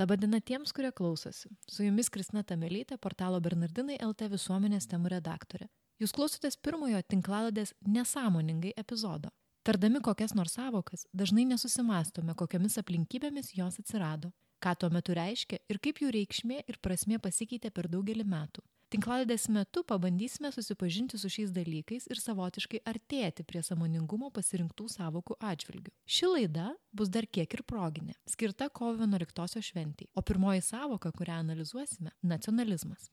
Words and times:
Labadiena 0.00 0.38
tiems, 0.40 0.72
kurie 0.72 0.88
klausosi. 0.96 1.50
Su 1.68 1.84
jumis 1.84 2.08
Kristina 2.08 2.40
Tamelytė, 2.48 2.96
portalo 2.96 3.40
Bernardinai 3.44 3.98
LT 4.00 4.30
visuomenės 4.32 4.88
temų 4.88 5.10
redaktorė. 5.12 5.66
Jūs 6.00 6.14
klausotės 6.16 6.56
pirmojo 6.56 7.02
tinklalodės 7.12 7.74
nesąmoningai 7.84 8.72
epizodo. 8.80 9.28
Tardami 9.62 10.00
kokias 10.00 10.32
nors 10.34 10.56
savokas, 10.56 11.04
dažnai 11.12 11.44
nesusimastome, 11.50 12.32
kokiamis 12.34 12.78
aplinkybėmis 12.80 13.52
jos 13.58 13.76
atsirado, 13.84 14.32
ką 14.64 14.72
tuo 14.80 14.88
metu 14.90 15.12
reiškia 15.14 15.60
ir 15.68 15.78
kaip 15.84 16.00
jų 16.00 16.08
reikšmė 16.16 16.64
ir 16.64 16.80
prasmė 16.82 17.20
pasikeitė 17.22 17.70
per 17.70 17.90
daugelį 17.92 18.24
metų. 18.32 18.64
Tinklaladės 18.92 19.46
metu 19.48 19.80
pabandysime 19.88 20.50
susipažinti 20.52 21.16
su 21.16 21.30
šiais 21.32 21.52
dalykais 21.56 22.04
ir 22.12 22.18
savotiškai 22.20 22.82
artėti 22.90 23.40
prie 23.48 23.62
samoningumo 23.64 24.28
pasirinktų 24.36 24.84
savokų 24.92 25.38
atžvilgių. 25.40 25.94
Ši 26.04 26.28
laida 26.28 26.66
bus 26.92 27.08
dar 27.08 27.24
kiek 27.24 27.56
ir 27.56 27.62
proginė, 27.64 28.12
skirta 28.28 28.68
kovo 28.68 28.98
11 29.00 29.64
šventiai, 29.64 30.10
o 30.12 30.20
pirmoji 30.20 30.60
savoka, 30.66 31.08
kurią 31.08 31.38
analizuosime- 31.40 32.12
nacionalizmas. 32.34 33.08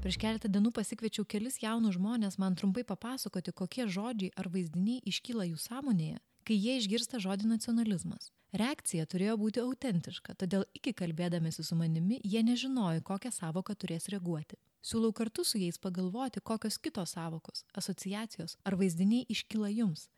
Prieš 0.00 0.16
keletą 0.16 0.48
dienų 0.48 0.72
pasikviečiau 0.72 1.28
kelis 1.28 1.60
jaunus 1.60 2.00
žmonės 2.00 2.38
man 2.40 2.56
trumpai 2.56 2.88
papasakoti, 2.88 3.52
kokie 3.52 3.84
žodžiai 3.84 4.32
ar 4.34 4.48
vaizdiniai 4.48 5.04
iškyla 5.04 5.44
jų 5.52 5.60
sąmonėje, 5.60 6.16
kai 6.50 6.56
jie 6.58 6.72
išgirsta 6.80 7.20
žodį 7.22 7.46
nacionalizmas. 7.46 8.32
Reakcija 8.58 9.04
turėjo 9.06 9.36
būti 9.38 9.60
autentiška, 9.62 10.34
todėl 10.34 10.64
iki 10.74 10.90
kalbėdamėsi 10.98 11.62
su 11.62 11.76
manimi 11.78 12.16
jie 12.26 12.40
nežinojo, 12.42 13.04
kokią 13.06 13.30
savoką 13.30 13.76
turės 13.78 14.08
reaguoti. 14.10 14.56
Siūlau 14.82 15.12
kartu 15.14 15.44
su 15.46 15.60
jais 15.62 15.76
pagalvoti, 15.78 16.40
kokios 16.42 16.80
kitos 16.82 17.12
savokos, 17.14 17.62
asociacijos 17.78 18.56
ar 18.66 18.74
vaizdiniai 18.80 19.28
iškyla 19.30 19.70
jums, 19.70 20.08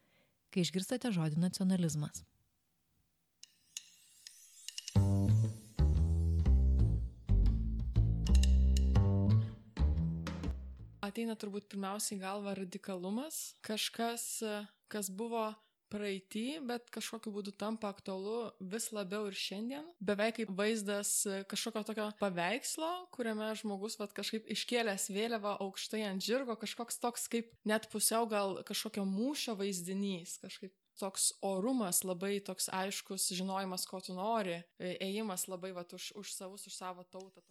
kai 0.48 0.64
išgirstate 0.64 1.10
žodį 1.12 1.42
nacionalizmas. 1.42 2.22
Ateina 11.04 11.36
turbūt 11.36 11.68
pirmiausiai 11.68 12.16
galva 12.24 12.56
radikalumas, 12.56 13.42
kažkas, 13.60 14.24
kas 14.88 15.12
buvo 15.12 15.50
praeitį, 15.92 16.46
bet 16.68 16.88
kažkokiu 16.94 17.32
būdu 17.34 17.52
tampa 17.60 17.90
aktualu 17.92 18.52
vis 18.72 18.88
labiau 18.94 19.28
ir 19.28 19.36
šiandien. 19.36 19.88
Beveik 20.00 20.38
kaip 20.40 20.52
vaizdas 20.56 21.12
kažkokio 21.50 21.84
tokio 21.88 22.08
paveikslo, 22.20 22.90
kuriame 23.14 23.50
žmogus 23.60 23.98
vat, 24.00 24.14
kažkaip 24.16 24.48
iškėlęs 24.56 25.10
vėliavą 25.12 25.58
aukštai 25.64 26.04
ant 26.08 26.24
žirgo, 26.24 26.56
kažkoks 26.60 27.00
toks 27.02 27.28
kaip 27.32 27.52
net 27.68 27.90
pusiau 27.92 28.28
gal 28.30 28.62
kažkokio 28.68 29.04
mūšio 29.08 29.56
vaizdinys, 29.60 30.38
kažkaip 30.42 30.74
toks 31.00 31.32
orumas, 31.42 32.02
labai 32.04 32.38
toks 32.44 32.68
aiškus 32.72 33.32
žinojimas, 33.36 33.86
ko 33.88 34.00
tu 34.04 34.16
nori, 34.16 34.60
ėjimas 34.78 35.48
labai 35.50 35.72
vat, 35.76 35.92
už, 35.96 36.12
už 36.20 36.32
savus, 36.34 36.66
už 36.68 36.76
savo 36.76 37.04
tautą. 37.04 37.42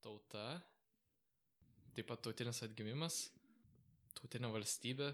Tauta 0.00 0.69
taip 2.00 2.08
pat 2.08 2.22
tautinis 2.24 2.62
atgimimas, 2.64 3.26
tautinė 4.16 4.50
valstybė. 4.54 5.12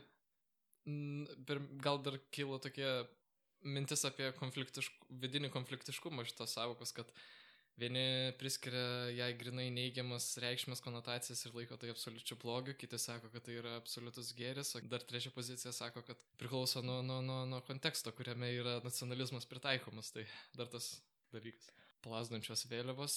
Gal 1.83 1.99
dar 2.07 2.21
kilo 2.31 2.61
tokia 2.63 3.01
mintis 3.67 4.05
apie 4.07 4.29
konfliktišk, 4.39 5.09
vidinį 5.23 5.51
konfliktiškumą 5.51 6.23
šitos 6.29 6.55
savokos, 6.55 6.93
kad 6.95 7.11
vieni 7.81 8.33
priskiria 8.39 9.11
jai 9.17 9.33
grinai 9.41 9.67
neigiamas 9.75 10.29
reikšmės 10.45 10.85
konotacijas 10.85 11.43
ir 11.49 11.57
laiko 11.59 11.77
tai 11.81 11.91
absoliučiu 11.91 12.39
blogiu, 12.41 12.77
kiti 12.79 13.01
sako, 13.03 13.33
kad 13.35 13.45
tai 13.49 13.59
yra 13.59 13.75
absoliutus 13.81 14.31
gėris, 14.39 14.77
o 14.79 14.83
dar 14.87 15.03
trečia 15.03 15.35
pozicija 15.35 15.75
sako, 15.75 16.05
kad 16.07 16.23
priklauso 16.39 16.85
nuo, 16.87 17.01
nuo, 17.03 17.19
nuo, 17.27 17.43
nuo 17.51 17.61
konteksto, 17.67 18.15
kuriame 18.15 18.53
yra 18.61 18.79
nacionalizmas 18.87 19.49
pritaikomas. 19.51 20.15
Tai 20.15 20.23
dar 20.55 20.71
tas 20.71 20.95
dalykas. 21.35 21.73
Plazdančios 22.07 22.63
vėliavos, 22.71 23.15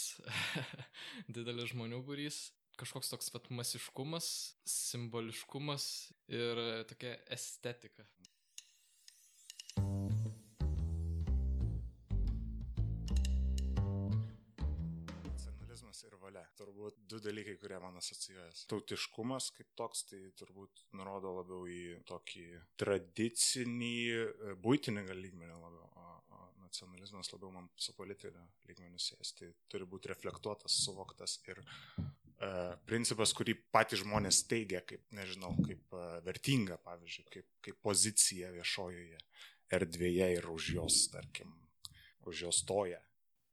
didelis 1.36 1.70
žmonių 1.76 2.00
būrys, 2.08 2.48
kažkoks 2.80 3.12
toks 3.12 3.32
pat 3.34 3.50
masiškumas, 3.52 4.30
simboliškumas 4.68 5.86
ir 6.32 6.62
tokia 6.88 7.18
estetika. 7.36 8.06
Nacionalizmas 15.26 16.00
ir 16.08 16.16
valia. 16.22 16.46
Turbūt 16.60 17.02
du 17.12 17.20
dalykai, 17.24 17.58
kurie 17.60 17.80
man 17.84 18.00
asocijuojas. 18.00 18.64
Tautiškumas 18.72 19.50
kaip 19.58 19.74
toks, 19.80 20.06
tai 20.12 20.22
turbūt 20.40 20.86
nurodo 21.00 21.36
labiau 21.42 21.68
į 21.68 22.00
tokį 22.08 22.46
tradicinį, 22.80 23.98
būtinį 24.64 25.06
gal 25.10 25.20
lygmenį 25.26 25.60
labiau, 25.66 25.90
o, 26.00 26.16
o 26.38 26.48
nacionalizmas 26.64 27.34
labiau 27.34 27.52
man 27.58 27.68
su 27.76 27.96
politiniu 27.98 28.48
lygmeniu 28.70 29.04
sės. 29.04 29.36
Tai 29.36 29.52
turi 29.68 29.90
būti 29.90 30.14
reflektuotas, 30.14 30.80
suvoktas 30.86 31.40
ir 31.50 31.64
principas, 32.88 33.34
kurį 33.36 33.58
patys 33.74 34.04
žmonės 34.04 34.44
teigia 34.48 34.82
kaip, 34.88 35.04
nežinau, 35.16 35.52
kaip 35.66 35.98
vertinga, 36.26 36.80
pavyzdžiui, 36.86 37.26
kaip, 37.34 37.48
kaip 37.66 37.82
pozicija 37.84 38.54
viešojoje 38.56 39.20
erdvėje 39.76 40.32
ir 40.38 40.50
už 40.50 40.74
jos, 40.78 41.04
tarkim, 41.14 41.52
už 42.26 42.48
jos 42.48 42.64
stoja. 42.64 43.02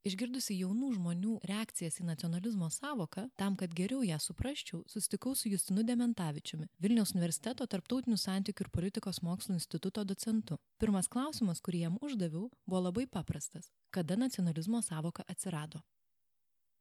Išgirdusi 0.07 0.55
jaunų 0.55 0.93
žmonių 0.95 1.33
reakcijas 1.49 1.97
į 1.99 2.05
nacionalizmo 2.07 2.69
savoką, 2.71 3.25
tam, 3.35 3.57
kad 3.59 3.73
geriau 3.75 4.05
ją 4.07 4.15
suprasčiau, 4.23 4.85
susitikau 4.87 5.33
su 5.35 5.49
Justinu 5.51 5.83
Dementavičiumi, 5.83 6.69
Vilniaus 6.79 7.11
universiteto 7.17 7.67
tarptautinių 7.67 8.15
santykių 8.21 8.63
ir 8.63 8.71
politikos 8.71 9.19
mokslų 9.25 9.57
instituto 9.57 10.05
docentu. 10.07 10.61
Pirmas 10.79 11.11
klausimas, 11.11 11.59
kurį 11.59 11.83
jam 11.83 11.99
uždaviau, 11.99 12.47
buvo 12.63 12.83
labai 12.85 13.03
paprastas. 13.03 13.67
Kada 13.91 14.15
nacionalizmo 14.15 14.79
savoka 14.85 15.27
atsirado? 15.27 15.83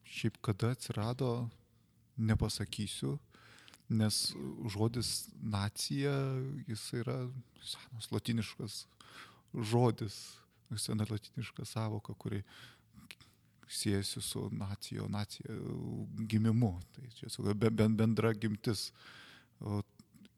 Šiaip 0.06 0.38
kada 0.38 0.76
atsirado, 0.76 1.48
nepasakysiu, 2.16 3.16
nes 3.88 4.34
žodis 4.72 5.28
nacija, 5.42 6.12
jis 6.66 6.88
yra 7.00 7.18
senas 7.62 8.10
latiniškas 8.10 8.86
žodis, 9.54 10.16
sena 10.76 11.06
latiniška 11.08 11.64
savoka, 11.64 12.14
kuri 12.14 12.42
siejasi 13.68 14.20
su 14.20 14.48
nacijo, 14.52 15.08
nacija 15.08 15.54
gimimu. 16.18 16.80
Tai 16.92 17.10
čia 17.14 17.54
bendra 17.90 18.32
gimtis. 18.32 18.92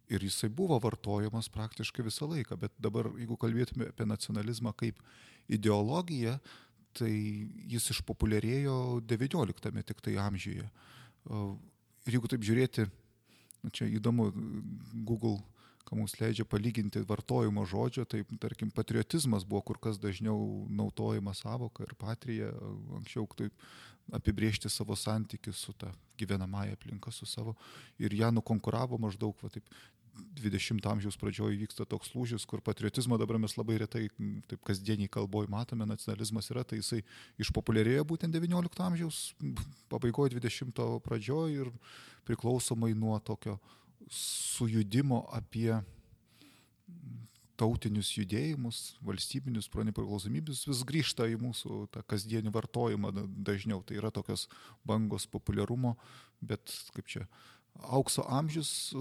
Ir 0.09 0.25
jisai 0.25 0.49
buvo 0.49 0.79
vartojamas 0.81 1.51
praktiškai 1.53 2.05
visą 2.07 2.29
laiką, 2.31 2.57
bet 2.57 2.73
dabar, 2.81 3.11
jeigu 3.21 3.37
kalbėtume 3.37 3.91
apie 3.91 4.07
nacionalizmą 4.09 4.73
kaip 4.73 5.03
ideologiją, 5.53 6.39
tai 6.97 7.13
jis 7.69 7.91
išpopuliarėjo 7.93 9.03
XIX 9.05 9.85
tik 9.85 10.01
tai 10.01 10.17
amžiuje. 10.17 10.65
Ir 11.29 12.17
jeigu 12.17 12.31
taip 12.31 12.45
žiūrėti, 12.47 12.89
nu, 13.65 13.71
čia 13.75 13.89
įdomu, 13.93 14.31
Google, 15.05 15.37
ką 15.89 15.97
mums 15.97 16.17
leidžia 16.21 16.45
palyginti 16.49 17.03
vartojimo 17.09 17.65
žodžio, 17.69 18.05
tai 18.09 18.23
tarkim 18.41 18.73
patriotizmas 18.73 19.45
buvo 19.49 19.63
kur 19.71 19.81
kas 19.81 20.01
dažniau 20.01 20.67
naudojama 20.69 21.35
savoka 21.37 21.85
ir 21.85 21.95
patrija, 22.01 22.53
anksčiau 23.01 23.29
taip 23.37 23.55
apibriežti 24.13 24.71
savo 24.73 24.97
santykius 24.97 25.61
su 25.61 25.73
ta 25.77 25.93
gyvenamąją 26.19 26.73
aplinką, 26.77 27.13
su 27.13 27.27
savo, 27.27 27.55
ir 28.01 28.15
ją 28.17 28.31
nukonkuravo 28.33 28.99
maždaug, 28.99 29.37
va, 29.43 29.51
taip 29.53 29.69
20 30.39 30.87
amžiaus 30.91 31.19
pradžioje 31.21 31.59
vyksta 31.61 31.87
toks 31.89 32.13
lūžis, 32.15 32.47
kur 32.49 32.63
patriotizmą 32.65 33.19
dabar 33.21 33.39
mes 33.43 33.57
labai 33.59 33.79
retai, 33.83 34.07
taip 34.51 34.63
kasdieniai 34.67 35.11
kalboje 35.13 35.51
matome, 35.53 35.87
nacionalizmas 35.89 36.51
yra, 36.53 36.65
tai 36.65 36.81
jisai 36.81 37.03
išpopuliarėjo 37.43 38.07
būtent 38.09 38.35
19 38.35 38.85
amžiaus 38.87 39.21
pabaigoje, 39.93 40.37
20 40.39 40.83
pradžioje 41.05 41.65
ir 41.65 41.73
priklausomai 42.29 42.95
nuo 42.99 43.19
tokio 43.25 43.59
sujudimo 44.09 45.25
apie 45.35 45.73
tautinius 47.59 48.13
judėjimus, 48.15 48.79
valstybinius 49.03 49.69
nepriklausomybės 49.73 50.63
vis 50.69 50.83
grįžta 50.87 51.27
į 51.27 51.39
mūsų 51.43 51.89
tą 51.95 52.05
kasdienį 52.07 52.53
vartojimą 52.55 53.11
dažniau. 53.35 53.83
Tai 53.83 53.99
yra 53.99 54.13
tokios 54.15 54.47
bangos 54.87 55.27
populiarumo, 55.27 55.97
bet 56.41 56.71
kaip 56.95 57.11
čia, 57.11 57.27
aukso 57.83 58.23
amžius 58.31 58.95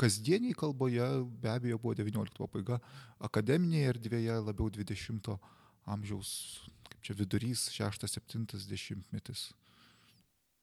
kasdieniai 0.00 0.54
kalboje 0.54 1.04
be 1.42 1.50
abejo 1.50 1.78
buvo 1.80 1.94
XIX 1.96 2.32
pabaiga, 2.38 2.80
akademinėje 3.28 3.92
erdvėje 3.94 4.40
labiau 4.44 4.70
XX 4.72 5.36
amžiaus, 5.86 6.30
kaip 6.90 7.00
čia 7.06 7.16
vidurys, 7.16 7.68
6-70 7.72 9.06
metis. 9.14 9.48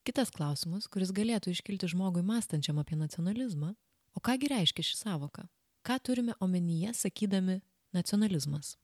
Kitas 0.04 0.34
klausimas, 0.36 0.90
kuris 0.92 1.14
galėtų 1.16 1.54
iškilti 1.56 1.88
žmogui 1.94 2.26
mąstančiam 2.28 2.82
apie 2.82 2.98
nacionalizmą, 3.00 3.72
o 4.12 4.20
kągi 4.20 4.50
reiškia 4.52 4.84
ši 4.84 4.98
savoka? 5.00 5.48
Ką 5.84 5.96
turime 6.04 6.36
omenyje, 6.44 6.92
sakydami 6.96 7.62
nacionalizmas? 7.96 8.76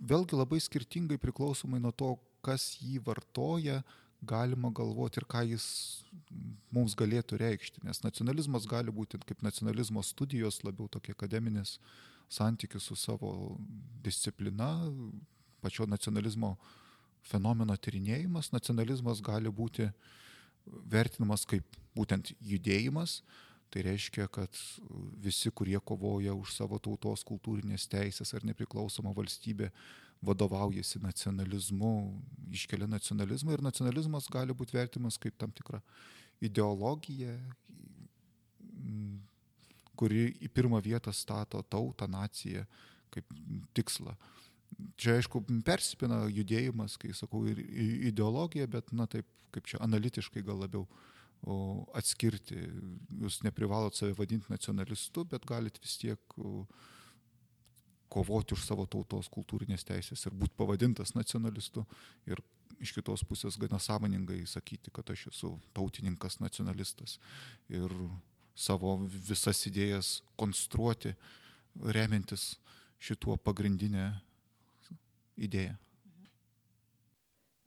Vėlgi 0.00 0.38
labai 0.38 0.62
skirtingai 0.64 1.20
priklausomai 1.20 1.80
nuo 1.80 1.92
to, 1.92 2.14
kas 2.40 2.78
jį 2.80 3.02
vartoja, 3.04 3.82
galima 4.22 4.70
galvoti 4.70 5.20
ir 5.20 5.26
ką 5.30 5.42
jis 5.48 5.66
mums 6.74 6.94
galėtų 6.98 7.38
reikšti. 7.40 7.82
Nes 7.86 8.02
nacionalizmas 8.04 8.68
gali 8.68 8.92
būti 8.94 9.20
kaip 9.24 9.42
nacionalizmo 9.46 10.02
studijos, 10.06 10.62
labiau 10.64 10.88
tokie 10.88 11.14
akademinės 11.16 11.78
santykius 12.30 12.86
su 12.90 12.96
savo 12.96 13.58
disciplina, 14.04 14.70
pačio 15.60 15.86
nacionalizmo 15.86 16.56
fenomeno 17.26 17.76
tyrinėjimas. 17.76 18.52
Nacionalizmas 18.52 19.22
gali 19.24 19.50
būti 19.50 19.90
vertinamas 20.66 21.46
kaip 21.48 21.78
būtent 21.96 22.34
judėjimas, 22.40 23.20
Tai 23.70 23.84
reiškia, 23.86 24.26
kad 24.34 24.56
visi, 25.22 25.50
kurie 25.54 25.78
kovoja 25.78 26.34
už 26.34 26.56
savo 26.56 26.80
tautos 26.82 27.22
kultūrinės 27.26 27.86
teisės 27.90 28.34
ar 28.34 28.42
nepriklausomą 28.48 29.12
valstybę, 29.14 29.70
vadovaujasi 30.24 31.00
nacionalizmu, 31.00 31.92
iškelia 32.52 32.88
nacionalizmą 32.90 33.54
ir 33.56 33.62
nacionalizmas 33.64 34.28
gali 34.32 34.56
būti 34.56 34.76
vertimas 34.76 35.16
kaip 35.20 35.36
tam 35.40 35.52
tikra 35.56 35.80
ideologija, 36.44 37.36
kuri 40.00 40.30
į 40.40 40.48
pirmą 40.56 40.80
vietą 40.84 41.12
stato 41.12 41.60
tautą, 41.62 42.08
naciją 42.08 42.64
kaip 43.12 43.32
tikslą. 43.76 44.14
Čia 45.00 45.18
aišku 45.18 45.42
persipina 45.66 46.22
judėjimas, 46.30 46.96
kai 47.00 47.12
sakau, 47.16 47.42
ir 47.50 47.58
ideologija, 48.08 48.68
bet, 48.70 48.92
na 48.96 49.08
taip, 49.10 49.26
kaip 49.52 49.66
čia 49.68 49.80
analitiškai 49.84 50.44
gal 50.46 50.62
labiau 50.62 50.86
atskirti. 51.96 52.60
Jūs 53.20 53.40
neprivalot 53.44 53.96
save 53.96 54.14
vadinti 54.16 54.52
nacionalistu, 54.52 55.24
bet 55.28 55.48
galit 55.48 55.80
vis 55.82 55.96
tiek 56.00 56.38
kovoti 58.10 58.56
už 58.56 58.64
savo 58.66 58.86
tautos 58.90 59.30
kultūrinės 59.30 59.86
teisės 59.86 60.26
ir 60.26 60.34
būti 60.34 60.56
pavadintas 60.58 61.14
nacionalistu. 61.14 61.84
Ir 62.26 62.42
iš 62.82 62.94
kitos 62.96 63.22
pusės 63.28 63.58
gana 63.60 63.78
sąmoningai 63.78 64.42
sakyti, 64.50 64.90
kad 64.92 65.10
aš 65.12 65.28
esu 65.30 65.52
tautininkas 65.76 66.40
nacionalistas. 66.42 67.18
Ir 67.70 67.92
savo 68.58 68.96
visas 69.06 69.62
idėjas 69.70 70.18
konstruoti 70.40 71.14
remiantis 71.80 72.56
šituo 73.00 73.36
pagrindinę 73.38 74.10
idėją. 75.38 75.76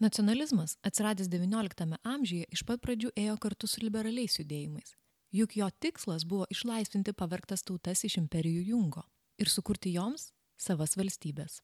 Nacionalizmas, 0.03 0.75
atsiradęs 0.83 1.29
XIX 1.31 1.95
amžiuje, 2.03 2.49
iš 2.51 2.65
pat 2.67 2.81
pradžių 2.83 3.13
ėjo 3.15 3.37
kartu 3.39 3.69
su 3.71 3.79
liberaliais 3.85 4.35
judėjimais. 4.41 4.97
Juk 5.33 5.55
jo 5.57 5.69
tikslas 5.81 6.27
buvo 6.27 6.45
išlaisvinti 6.51 7.15
pavergtas 7.17 7.63
tautas 7.63 8.03
iš 8.03 8.19
imperijų 8.19 8.67
jungo 8.73 9.05
ir 9.37 9.49
sukurti 9.49 9.93
joms 9.95 10.31
savas 10.57 10.97
valstybės. 10.99 11.61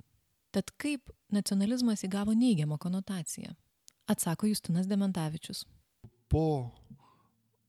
Tad 0.52 0.72
kaip 0.82 1.12
nacionalizmas 1.32 2.04
įgavo 2.08 2.34
neigiamą 2.34 2.80
konotaciją? 2.82 3.54
Atsako 4.10 4.50
Justinas 4.50 4.88
Dementavičius. 4.90 5.66
Po 6.30 6.72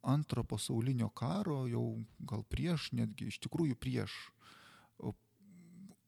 antro 0.00 0.44
pasaulinio 0.48 1.10
karo, 1.12 1.66
jau 1.68 2.00
gal 2.24 2.44
prieš, 2.48 2.88
netgi 2.96 3.28
iš 3.28 3.40
tikrųjų 3.44 3.76
prieš 3.76 4.16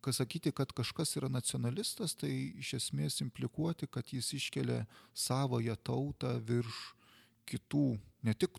kad 0.02 0.14
sakyti, 0.14 0.52
kad 0.52 0.72
kažkas 0.72 1.16
yra 1.16 1.28
nacionalistas, 1.30 2.16
tai 2.18 2.30
iš 2.58 2.72
esmės 2.80 3.20
implikuoti, 3.22 3.86
kad 3.86 4.08
jis 4.10 4.32
iškelia 4.34 4.80
savoją 5.14 5.76
tautą 5.78 6.32
virš 6.42 6.80
kitų, 7.46 8.00
ne 8.26 8.34
tik 8.34 8.58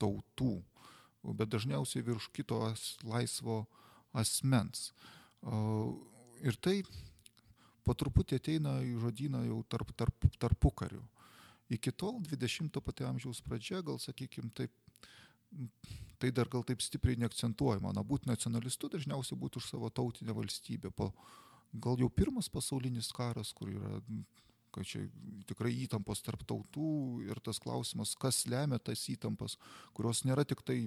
tautų, 0.00 0.54
bet 1.36 1.52
dažniausiai 1.52 2.04
virš 2.06 2.30
kito 2.32 2.62
laisvo 3.04 3.66
asmens. 4.16 4.90
Ir 6.44 6.56
tai 6.62 6.80
po 7.86 7.94
truputį 7.94 8.40
ateina 8.40 8.78
į 8.84 8.96
žodyną 9.04 9.44
jau 9.46 9.60
tarp, 9.70 9.92
tarp, 9.98 10.26
tarpukarių. 10.42 11.02
Iki 11.76 11.92
tol 11.98 12.18
20-ojo 12.22 12.82
pati 12.82 13.06
amžiaus 13.06 13.42
pradžia, 13.42 13.80
gal 13.86 13.98
sakykime 14.02 14.52
taip, 14.54 14.72
tai 16.22 16.30
dar 16.34 16.50
gal 16.50 16.62
taip 16.66 16.82
stipriai 16.82 17.18
neakcentuojama. 17.22 17.94
Na, 17.94 18.04
būti 18.06 18.30
nacionalistu 18.30 18.90
dažniausiai 18.92 19.38
būtų 19.38 19.62
už 19.62 19.70
savo 19.72 19.90
tautinę 19.90 20.34
valstybę. 20.36 20.92
Po, 20.94 21.10
gal 21.74 21.98
jau 22.02 22.10
pirmas 22.10 22.50
pasaulinis 22.52 23.10
karas, 23.14 23.52
kur 23.54 23.70
yra, 23.72 23.98
kad 24.74 24.86
čia 24.86 25.06
tikrai 25.48 25.72
įtampos 25.86 26.22
tarp 26.26 26.42
tautų 26.46 26.90
ir 27.26 27.42
tas 27.42 27.58
klausimas, 27.62 28.14
kas 28.18 28.44
lemia 28.50 28.78
tas 28.78 29.02
įtampas, 29.10 29.58
kurios 29.96 30.22
nėra 30.26 30.46
tik 30.46 30.62
tai 30.66 30.80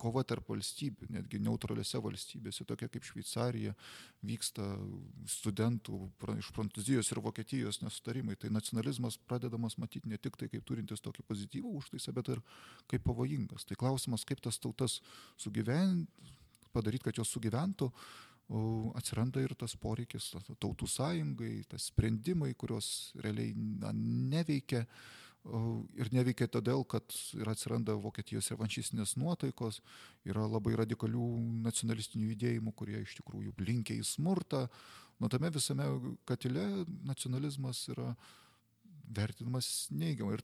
kova 0.00 0.22
tarp 0.26 0.48
valstybių, 0.52 1.08
netgi 1.16 1.40
neutraliose 1.42 2.00
valstybėse, 2.04 2.66
tokia 2.68 2.88
kaip 2.92 3.06
Šveicarija, 3.06 3.74
vyksta 4.26 4.66
studentų 5.30 6.00
iš 6.38 6.52
Prancūzijos 6.56 7.12
ir 7.12 7.22
Vokietijos 7.24 7.82
nesutarimai. 7.82 8.38
Tai 8.40 8.52
nacionalizmas 8.54 9.18
pradedamas 9.28 9.78
matyti 9.82 10.10
ne 10.10 10.20
tik 10.20 10.38
tai 10.40 10.50
kaip 10.52 10.64
turintis 10.68 11.04
tokį 11.04 11.26
pozityvų 11.28 11.74
užtaisą, 11.82 12.14
bet 12.16 12.32
ir 12.34 12.42
kaip 12.90 13.04
pavojingas. 13.06 13.66
Tai 13.68 13.78
klausimas, 13.80 14.26
kaip 14.28 14.42
tas 14.44 14.60
tautas 14.62 15.00
sugyventi, 15.36 16.34
padaryti, 16.72 17.08
kad 17.08 17.18
jos 17.18 17.30
sugyventų, 17.34 17.90
atsiranda 18.96 19.42
ir 19.44 19.52
tas 19.58 19.74
poreikis 19.76 20.30
tautų 20.56 20.88
sąjungai, 20.88 21.66
tas 21.68 21.90
sprendimai, 21.90 22.54
kurios 22.56 23.12
realiai 23.20 23.52
na, 23.54 23.92
neveikia 23.92 24.86
ir 25.98 26.10
neveikia 26.12 26.48
todėl, 26.50 26.84
kad 26.88 27.14
ir 27.38 27.48
atsiranda 27.48 27.96
Vokietijos 28.00 28.50
revanšistinės 28.52 29.16
nuotaikos, 29.20 29.80
yra 30.28 30.46
labai 30.48 30.76
radikalių 30.80 31.28
nacionalistinių 31.64 32.32
judėjimų, 32.34 32.74
kurie 32.76 33.00
iš 33.02 33.16
tikrųjų 33.20 33.54
blinkia 33.56 33.96
į 33.96 34.04
smurtą. 34.06 34.66
Nuo 35.18 35.30
tame 35.32 35.50
visame 35.54 35.88
katile 36.28 36.66
nacionalizmas 37.08 37.86
yra 37.94 38.12
vertinamas 39.08 39.88
neigiamai. 39.90 40.38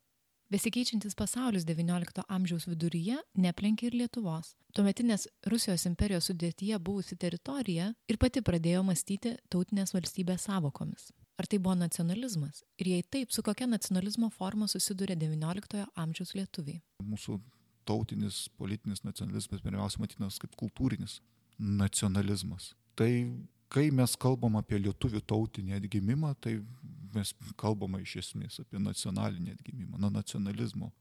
Besikeičiantis 0.53 1.15
pasaulis 1.17 1.65
XIX 1.65 2.25
amžiaus 2.29 2.67
viduryje 2.69 3.17
neplenkė 3.41 3.89
ir 3.89 3.97
Lietuvos. 4.03 4.53
Tuometinės 4.77 5.25
Rusijos 5.49 5.87
imperijos 5.89 6.29
sudėtyje 6.29 6.77
buvusi 6.79 7.17
teritorija 7.17 7.91
ir 8.07 8.21
pati 8.21 8.45
pradėjo 8.45 8.83
mąstyti 8.85 9.33
tautinės 9.49 9.95
valstybės 9.97 10.45
savokomis. 10.45 11.09
Ar 11.35 11.47
tai 11.51 11.59
buvo 11.59 11.75
nacionalizmas? 11.75 12.63
Ir 12.79 12.87
jei 12.93 13.03
taip, 13.11 13.31
su 13.31 13.43
kokia 13.43 13.67
nacionalizmo 13.67 14.29
forma 14.31 14.69
susiduria 14.71 15.17
XIX 15.19 15.83
amžiaus 15.99 16.31
lietuviai? 16.37 16.79
Mūsų 17.03 17.39
tautinis 17.85 18.45
politinis 18.57 19.03
nacionalizmas 19.03 19.63
pirmiausia 19.65 20.01
matytas 20.01 20.39
kaip 20.41 20.55
kultūrinis 20.59 21.19
nacionalizmas. 21.59 22.71
Tai 22.95 23.11
kai 23.75 23.89
mes 23.91 24.15
kalbam 24.19 24.55
apie 24.59 24.79
lietuvių 24.79 25.21
tautinį 25.27 25.75
atgimimą, 25.79 26.33
tai 26.39 26.57
mes 27.15 27.31
kalbame 27.59 28.01
iš 28.03 28.15
esmės 28.21 28.59
apie 28.63 28.79
nacionalinį 28.81 29.55
atgimimą, 29.55 29.99
nuo 29.99 30.11
nacionalizmo. 30.13 30.91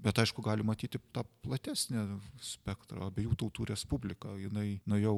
Bet 0.00 0.18
aišku, 0.22 0.42
galima 0.46 0.72
matyti 0.72 1.00
tą 1.14 1.24
platesnį 1.44 2.04
spektrą, 2.44 3.08
abiejų 3.10 3.36
tautų 3.42 3.70
respubliką. 3.72 4.36
Jis 4.40 4.54
nu, 4.54 4.98
jau 5.00 5.16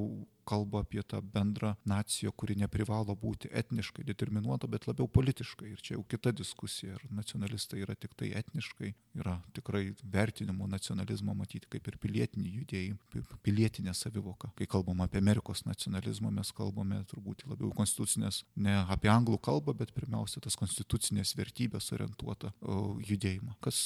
kalba 0.49 0.83
apie 0.83 1.03
tą 1.03 1.21
bendrą 1.35 1.75
naciją, 1.89 2.33
kuri 2.37 2.57
neprivalo 2.61 3.15
būti 3.19 3.51
etniškai 3.63 4.05
determinuota, 4.09 4.69
bet 4.71 4.87
labiau 4.89 5.09
politiškai. 5.09 5.71
Ir 5.73 5.83
čia 5.85 5.97
jau 5.97 6.05
kita 6.09 6.33
diskusija, 6.37 6.97
ar 6.97 7.07
nacionalistai 7.23 7.83
yra 7.85 7.97
tik 7.99 8.17
tai 8.19 8.33
etniškai, 8.41 8.93
yra 9.21 9.39
tikrai 9.57 9.85
vertinimo 10.15 10.69
nacionalizmo 10.71 11.35
matyti 11.39 11.71
kaip 11.73 11.89
ir 11.89 11.99
pilietinį 12.03 12.55
judėjimą, 12.61 13.25
pilietinę 13.47 13.95
savivoką. 13.97 14.53
Kai 14.59 14.69
kalbam 14.71 15.05
apie 15.05 15.21
Amerikos 15.23 15.65
nacionalizmą, 15.69 16.33
mes 16.35 16.53
kalbame 16.57 17.03
turbūt 17.11 17.47
labiau 17.51 17.73
konstitucinės, 17.77 18.43
ne 18.57 18.79
apie 18.93 19.13
anglų 19.13 19.41
kalbą, 19.43 19.77
bet 19.79 19.95
pirmiausia 19.97 20.43
tas 20.45 20.59
konstitucinės 20.59 21.37
vertybės 21.39 21.93
orientuotą 21.97 22.53
judėjimą. 23.09 23.57
Kas 23.63 23.83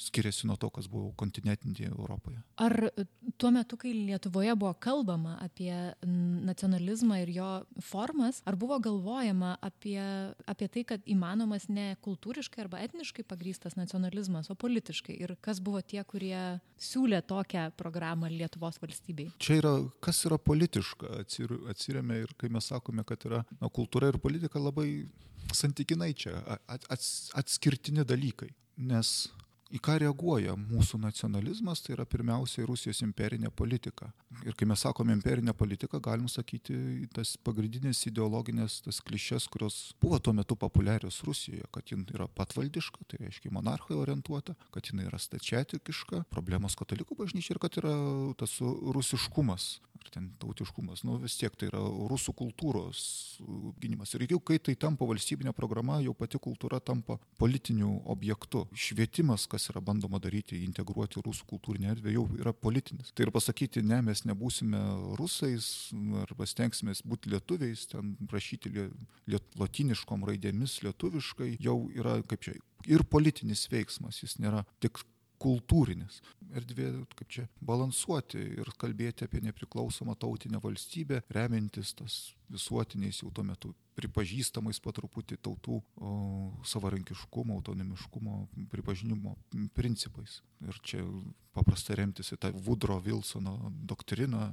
skiriasi 0.00 0.48
nuo 0.48 0.56
to, 0.60 0.70
kas 0.72 0.88
buvo 0.90 1.10
kontinentinėje 1.20 1.90
Europoje. 1.92 2.40
Ar 2.62 2.74
tuo 3.40 3.50
metu, 3.54 3.76
kai 3.80 3.92
Lietuvoje 3.94 4.54
buvo 4.58 4.72
kalbama 4.80 5.36
apie 5.44 5.72
nacionalizmą 6.46 7.20
ir 7.22 7.32
jo 7.34 7.50
formas, 7.84 8.40
ar 8.48 8.56
buvo 8.60 8.78
galvojama 8.82 9.56
apie, 9.64 10.00
apie 10.50 10.70
tai, 10.72 10.84
kad 10.88 11.04
įmanomas 11.10 11.68
ne 11.68 11.92
kultūriškai 12.04 12.64
arba 12.64 12.82
etniškai 12.86 13.26
pagrystas 13.28 13.76
nacionalizmas, 13.78 14.50
o 14.50 14.56
politiškai? 14.58 15.18
Ir 15.20 15.36
kas 15.44 15.60
buvo 15.64 15.82
tie, 15.84 16.02
kurie 16.08 16.60
siūlė 16.80 17.22
tokią 17.28 17.68
programą 17.80 18.30
Lietuvos 18.32 18.80
valstybei? 18.82 19.30
Čia 19.42 19.60
yra, 19.60 19.74
kas 20.04 20.24
yra 20.28 20.40
politiška, 20.40 21.20
atsir, 21.24 21.52
atsiriame 21.70 22.22
ir 22.24 22.32
kai 22.40 22.52
mes 22.52 22.72
sakome, 22.72 23.04
kad 23.08 23.28
yra 23.28 23.44
na, 23.58 23.68
kultūra 23.68 24.10
ir 24.10 24.20
politika 24.22 24.62
labai 24.62 24.88
santykinai 25.56 26.12
čia 26.16 26.38
ats, 26.68 27.30
atskirtini 27.36 28.04
dalykai. 28.06 28.50
Nes 28.80 29.28
į 29.70 29.80
ką 29.84 29.96
reaguoja 30.02 30.56
mūsų 30.58 30.98
nacionalizmas, 31.02 31.82
tai 31.84 31.94
yra 31.94 32.06
pirmiausiai 32.08 32.66
Rusijos 32.68 33.02
imperinė 33.06 33.52
politika. 33.54 34.10
Ir 34.46 34.56
kai 34.58 34.66
mes 34.68 34.82
sakome 34.82 35.14
imperinė 35.14 35.54
politika, 35.56 36.00
galim 36.02 36.28
sakyti 36.30 37.08
tas 37.14 37.36
pagrindinės 37.46 38.02
ideologinės, 38.10 38.80
tas 38.86 39.00
klišės, 39.06 39.46
kurios 39.52 39.78
buvo 40.02 40.18
tuo 40.18 40.34
metu 40.36 40.56
populiarios 40.58 41.20
Rusijoje, 41.26 41.68
kad 41.74 41.92
jin 41.92 42.06
yra 42.14 42.26
patvaldiška, 42.28 43.06
tai 43.10 43.22
reiškia 43.24 43.52
monarchai 43.54 43.98
orientuota, 43.98 44.56
kad 44.74 44.90
jin 44.90 45.04
yra 45.06 45.20
stačiatikiška, 45.22 46.24
problemos 46.34 46.78
katalikų 46.78 47.18
bažnyčia 47.22 47.54
ir 47.54 47.62
kad 47.62 47.78
yra 47.82 47.94
tas 48.40 48.58
rusiškumas 48.60 49.76
ar 50.00 50.10
ten 50.14 50.30
tautiškumas, 50.40 51.04
nu 51.04 51.18
vis 51.20 51.36
tiek 51.38 51.54
tai 51.58 51.68
yra 51.70 51.80
rusų 52.10 52.34
kultūros 52.38 53.02
gynimas. 53.82 54.14
Ir 54.16 54.26
jau 54.30 54.40
kai 54.42 54.58
tai 54.58 54.74
tampa 54.80 55.06
valstybinė 55.08 55.52
programa, 55.56 56.00
jau 56.04 56.14
pati 56.16 56.40
kultūra 56.42 56.80
tampa 56.80 57.18
politiniu 57.40 58.00
objektu. 58.10 58.66
Švietimas, 58.74 59.46
kas 59.50 59.68
yra 59.72 59.82
bandoma 59.84 60.20
daryti, 60.22 60.62
integruoti 60.64 61.22
rusų 61.24 61.46
kultūrinę 61.52 61.92
erdvę, 61.94 62.14
jau 62.16 62.26
yra 62.40 62.54
politinis. 62.56 63.12
Tai 63.14 63.28
ir 63.28 63.34
pasakyti, 63.34 63.84
ne, 63.86 64.00
mes 64.06 64.24
nebūsime 64.28 64.80
rusais, 65.20 65.70
arba 66.24 66.48
stengsime 66.48 66.96
būti 67.04 67.32
lietuviais, 67.34 67.86
ten 67.92 68.16
rašyti 68.32 68.72
liet, 68.74 69.46
latiniškom 69.60 70.26
raidėmis 70.28 70.80
lietuviškai, 70.86 71.54
jau 71.62 71.78
yra 71.94 72.20
kaip 72.26 72.44
čia 72.46 72.58
ir 72.88 73.04
politinis 73.04 73.66
veiksmas, 73.70 74.22
jis 74.22 74.38
nėra 74.40 74.64
tik 74.80 75.02
kultūrinis. 75.40 76.20
Erdvė, 76.50 76.90
kaip 77.14 77.30
čia, 77.30 77.46
balansuoti 77.62 78.40
ir 78.58 78.72
kalbėti 78.80 79.26
apie 79.26 79.42
nepriklausomą 79.44 80.16
tautinę 80.18 80.58
valstybę, 80.62 81.22
remintis 81.30 81.94
tas 81.94 82.18
visuotiniais 82.50 83.22
jau 83.22 83.30
tuo 83.34 83.44
metu 83.46 83.70
pripažįstamais 84.00 84.80
patruputį 84.82 85.38
tautų 85.44 85.78
o, 85.78 86.10
savarankiškumo, 86.66 87.58
autonomiškumo, 87.60 88.36
pripažinimo 88.72 89.36
principais. 89.76 90.40
Ir 90.64 90.78
čia 90.86 91.04
paprastai 91.56 91.98
remtis 92.00 92.32
į 92.34 92.40
tą 92.40 92.52
Woodrow 92.66 93.00
Wilsono 93.04 93.56
doktriną, 93.70 94.50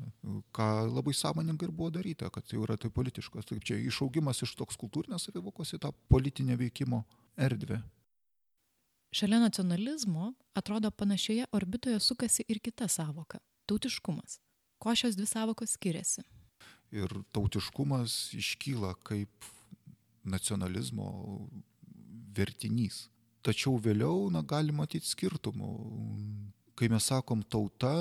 ką 0.55 0.69
labai 0.91 1.15
sąmoningai 1.17 1.69
ir 1.69 1.75
buvo 1.75 1.91
daryta, 1.97 2.31
kad 2.33 2.53
jau 2.53 2.63
yra 2.67 2.77
tai 2.79 2.91
politiškas. 2.93 3.49
Taip 3.49 3.65
čia 3.67 3.79
išaugimas 3.81 4.43
iš 4.45 4.55
toks 4.59 4.79
kultūrinės 4.79 5.29
savivokos 5.29 5.75
į 5.77 5.83
tą 5.85 5.93
politinę 6.11 6.57
veikimo 6.59 7.03
erdvę. 7.37 7.81
Šalia 9.11 9.39
nacionalizmo, 9.39 10.33
atrodo, 10.53 10.91
panašioje 10.91 11.45
orbitoje 11.51 11.99
sukasi 11.99 12.43
ir 12.47 12.59
kita 12.59 12.87
savoka- 12.87 13.39
tautiškumas. 13.67 14.39
Ko 14.77 14.95
šios 14.95 15.15
dvi 15.15 15.25
savokos 15.25 15.71
skiriasi? 15.71 16.21
Ir 16.91 17.09
tautiškumas 17.31 18.33
iškyla 18.33 18.95
kaip 19.03 19.45
nacionalizmo 20.23 21.49
vertinys. 22.35 23.07
Tačiau 23.41 23.79
vėliau, 23.79 24.31
na, 24.31 24.41
gali 24.41 24.71
matyti 24.71 25.07
skirtumų. 25.07 25.71
Kai 26.75 26.89
mes 26.89 27.03
sakom 27.03 27.43
tauta, 27.43 27.93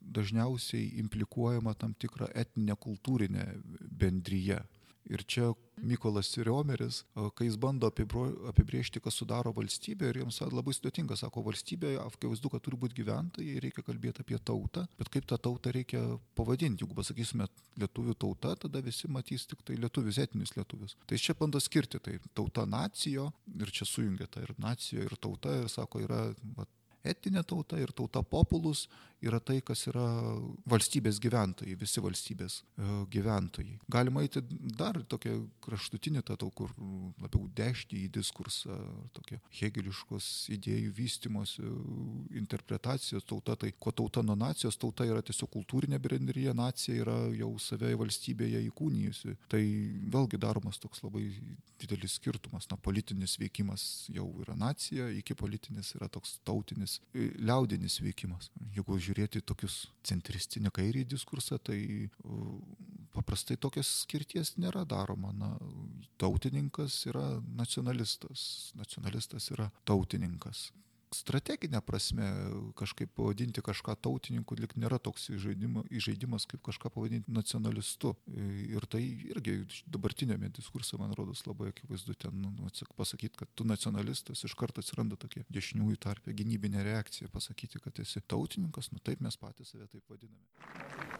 dažniausiai 0.00 0.94
implikuojama 1.02 1.74
tam 1.74 1.94
tikra 1.94 2.30
etninė 2.34 2.76
kultūrinė 2.78 3.46
bendryje. 3.90 4.60
Ir 5.06 5.22
čia 5.22 5.52
Mykolas 5.86 6.32
Riomeris, 6.40 7.02
kai 7.36 7.46
jis 7.46 7.58
bando 7.60 7.86
apibriežti, 7.86 9.00
kas 9.04 9.18
sudaro 9.20 9.52
valstybę, 9.54 10.08
ir 10.10 10.18
jiems 10.22 10.40
labai 10.50 10.74
sudėtinga, 10.74 11.18
sako, 11.20 11.44
valstybė, 11.46 11.92
akivaizdu, 12.02 12.50
kad 12.50 12.64
turi 12.64 12.78
būti 12.80 12.96
gyventojai, 12.98 13.60
reikia 13.62 13.84
kalbėti 13.86 14.24
apie 14.24 14.40
tautą, 14.40 14.86
bet 14.98 15.10
kaip 15.12 15.28
tą 15.30 15.38
tautą 15.48 15.74
reikia 15.76 16.00
pavadinti, 16.38 16.82
jeigu 16.82 16.96
pasakysime 16.96 17.46
lietuvių 17.82 18.16
tauta, 18.24 18.56
tada 18.66 18.82
visi 18.82 19.10
matys 19.12 19.46
tik 19.46 19.62
tai 19.68 19.76
lietuvius, 19.78 20.18
etinius 20.24 20.56
lietuvius. 20.56 20.96
Tai 21.06 21.20
čia 21.20 21.36
bando 21.38 21.60
skirti, 21.62 22.00
tai 22.02 22.16
tauta 22.34 22.66
nacijo, 22.66 23.28
ir 23.60 23.70
čia 23.70 23.86
sujungia 23.86 24.26
tą 24.32 24.42
ir 24.42 24.56
nacijo, 24.58 25.04
ir 25.04 25.14
tauta, 25.20 25.54
ir 25.60 25.70
sako, 25.70 26.02
yra 26.08 26.24
va, 26.56 26.66
etinė 27.06 27.44
tauta 27.46 27.78
ir 27.80 27.92
tauta 27.94 28.22
populus 28.26 28.86
yra 29.24 29.40
tai, 29.40 29.60
kas 29.64 29.86
yra 29.90 30.04
valstybės 30.68 31.18
gyventojai, 31.22 31.76
visi 31.80 32.02
valstybės 32.04 32.58
e, 32.60 32.88
gyventojai. 33.12 33.78
Galima 33.92 34.22
eiti 34.24 34.42
dar 34.76 34.98
tokia 35.08 35.36
kraštutinė, 35.64 36.22
ta 36.26 36.36
tau, 36.40 36.50
kur 36.54 36.72
labiau 37.22 37.46
dešti 37.56 38.04
į 38.04 38.10
diskursą, 38.18 38.76
tokia 39.16 39.40
hegeliškos 39.60 40.28
idėjų 40.56 40.92
vystimosi 40.96 41.64
interpretacijos 42.36 43.26
tauta, 43.28 43.56
tai 43.56 43.72
ko 43.78 43.92
tauta 43.96 44.22
nuo 44.26 44.36
nacijos, 44.38 44.78
tauta 44.80 45.06
yra 45.08 45.22
tiesiog 45.24 45.50
kultūrinė 45.56 46.00
bendryje, 46.02 46.52
nacija 46.56 47.00
yra 47.04 47.16
jau 47.36 47.52
save 47.62 47.94
valstybėje 47.98 48.62
įkūnijusi. 48.68 49.36
Tai 49.52 49.62
vėlgi 50.12 50.40
daromas 50.42 50.80
toks 50.82 51.02
labai 51.06 51.28
didelis 51.80 52.18
skirtumas. 52.20 52.68
Na, 52.70 52.78
politinis 52.80 53.36
veikimas 53.40 54.06
jau 54.12 54.28
yra 54.44 54.56
nacija, 54.58 55.08
iki 55.16 55.36
politinis 55.38 55.94
yra 55.96 56.08
toks 56.12 56.38
tautinis, 56.46 56.98
liaudinis 57.14 58.00
veikimas. 58.04 58.50
Jeigu 58.76 58.98
žiūrėti 59.06 59.42
tokius 59.46 59.86
centristinį 60.06 60.72
kairį 60.74 61.04
diskursą, 61.12 61.58
tai 61.58 61.78
paprastai 63.16 63.56
tokios 63.56 63.90
skirties 64.02 64.56
nėra 64.60 64.84
daroma. 64.88 65.32
Na, 65.36 65.52
tautininkas 66.20 66.98
yra 67.10 67.26
nacionalistas, 67.58 68.72
nacionalistas 68.78 69.50
yra 69.54 69.70
tautininkas 69.88 70.68
strateginė 71.14 71.80
prasme 71.86 72.26
kažkaip 72.78 73.12
pavadinti 73.16 73.62
kažką 73.64 73.94
tautininku 74.02 74.56
lik 74.58 74.74
nėra 74.80 74.98
toks 75.02 75.28
įžaidimas 75.30 76.46
kaip 76.50 76.62
kažką 76.66 76.90
pavadinti 76.94 77.32
nacionalistu. 77.32 78.14
Ir 78.66 78.86
tai 78.90 79.02
irgi 79.30 79.58
dabartinėme 79.90 80.50
diskurse, 80.56 80.98
man 81.00 81.14
rodos, 81.18 81.44
labai 81.46 81.70
akivaizdu 81.72 82.16
ten 82.26 82.34
nu, 82.42 82.52
nu 82.56 82.70
pasakyti, 82.96 83.36
kad 83.42 83.52
tu 83.54 83.66
nacionalistas, 83.68 84.44
iš 84.44 84.54
karto 84.58 84.82
atsiranda 84.82 85.18
tokia 85.20 85.44
dešiniųjų 85.52 86.00
tarpė 86.02 86.34
gynybinė 86.36 86.84
reakcija, 86.86 87.30
pasakyti, 87.32 87.80
kad 87.84 87.98
esi 88.02 88.22
tautininkas, 88.26 88.90
nu 88.92 89.02
taip 89.02 89.22
mes 89.24 89.38
patys 89.40 89.74
save 89.74 89.88
taip 89.92 90.04
vadiname. 90.10 90.42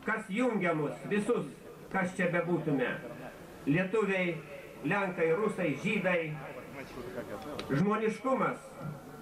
Kas 0.07 0.29
jungia 0.31 0.75
mus 0.75 0.95
visus, 1.11 1.49
kas 1.93 2.13
čia 2.19 2.31
bebūtume? 2.35 2.91
Lietuviai, 3.67 4.37
Lenkai, 4.87 5.33
Rusai, 5.35 5.73
Žydai, 5.83 6.21
žmoniškumas, 7.71 8.59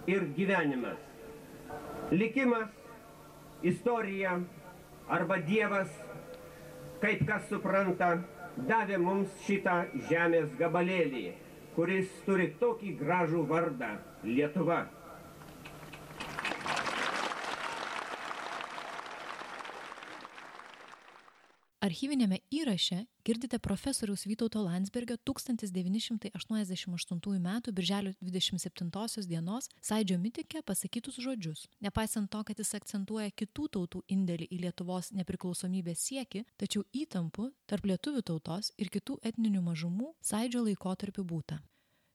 ir 0.06 0.26
gyvenimas. 0.36 0.98
Likimas, 2.12 2.68
istorija 3.62 4.38
arba 5.08 5.36
Dievas, 5.46 5.90
kaip 7.00 7.24
kas 7.28 7.48
supranta, 7.48 8.10
davė 8.68 8.98
mums 9.00 9.32
šitą 9.46 9.78
žemės 10.10 10.52
gabalėlį, 10.60 11.24
kuris 11.74 12.10
turi 12.26 12.52
tokį 12.60 12.96
gražų 13.00 13.46
vardą- 13.50 13.96
Lietuva. 14.36 14.84
Archyvinėme 21.84 22.38
įraše 22.48 23.02
girdite 23.28 23.58
profesoriaus 23.60 24.24
Vytauto 24.24 24.62
Landsbergio 24.64 25.20
1988 25.20 27.36
m. 27.36 27.48
birželio 27.76 28.16
27 28.22 28.88
dienos 29.28 29.68
Saidžio 29.82 30.18
mitikė 30.18 30.62
pasakytus 30.64 31.20
žodžius. 31.20 31.68
Nepaisant 31.84 32.30
to, 32.32 32.40
kad 32.40 32.58
jis 32.58 32.74
akcentuoja 32.78 33.30
kitų 33.36 33.68
tautų 33.76 34.00
indėlį 34.08 34.46
į 34.48 34.60
Lietuvos 34.62 35.12
nepriklausomybės 35.12 35.98
sieki, 36.08 36.44
tačiau 36.56 36.84
įtampų 37.02 37.52
tarp 37.68 37.84
lietuvių 37.84 38.22
tautos 38.32 38.72
ir 38.78 38.88
kitų 38.88 39.18
etninių 39.20 39.60
mažumų 39.68 40.14
Saidžio 40.24 40.64
laikotarpiu 40.64 41.24
būta. 41.24 41.60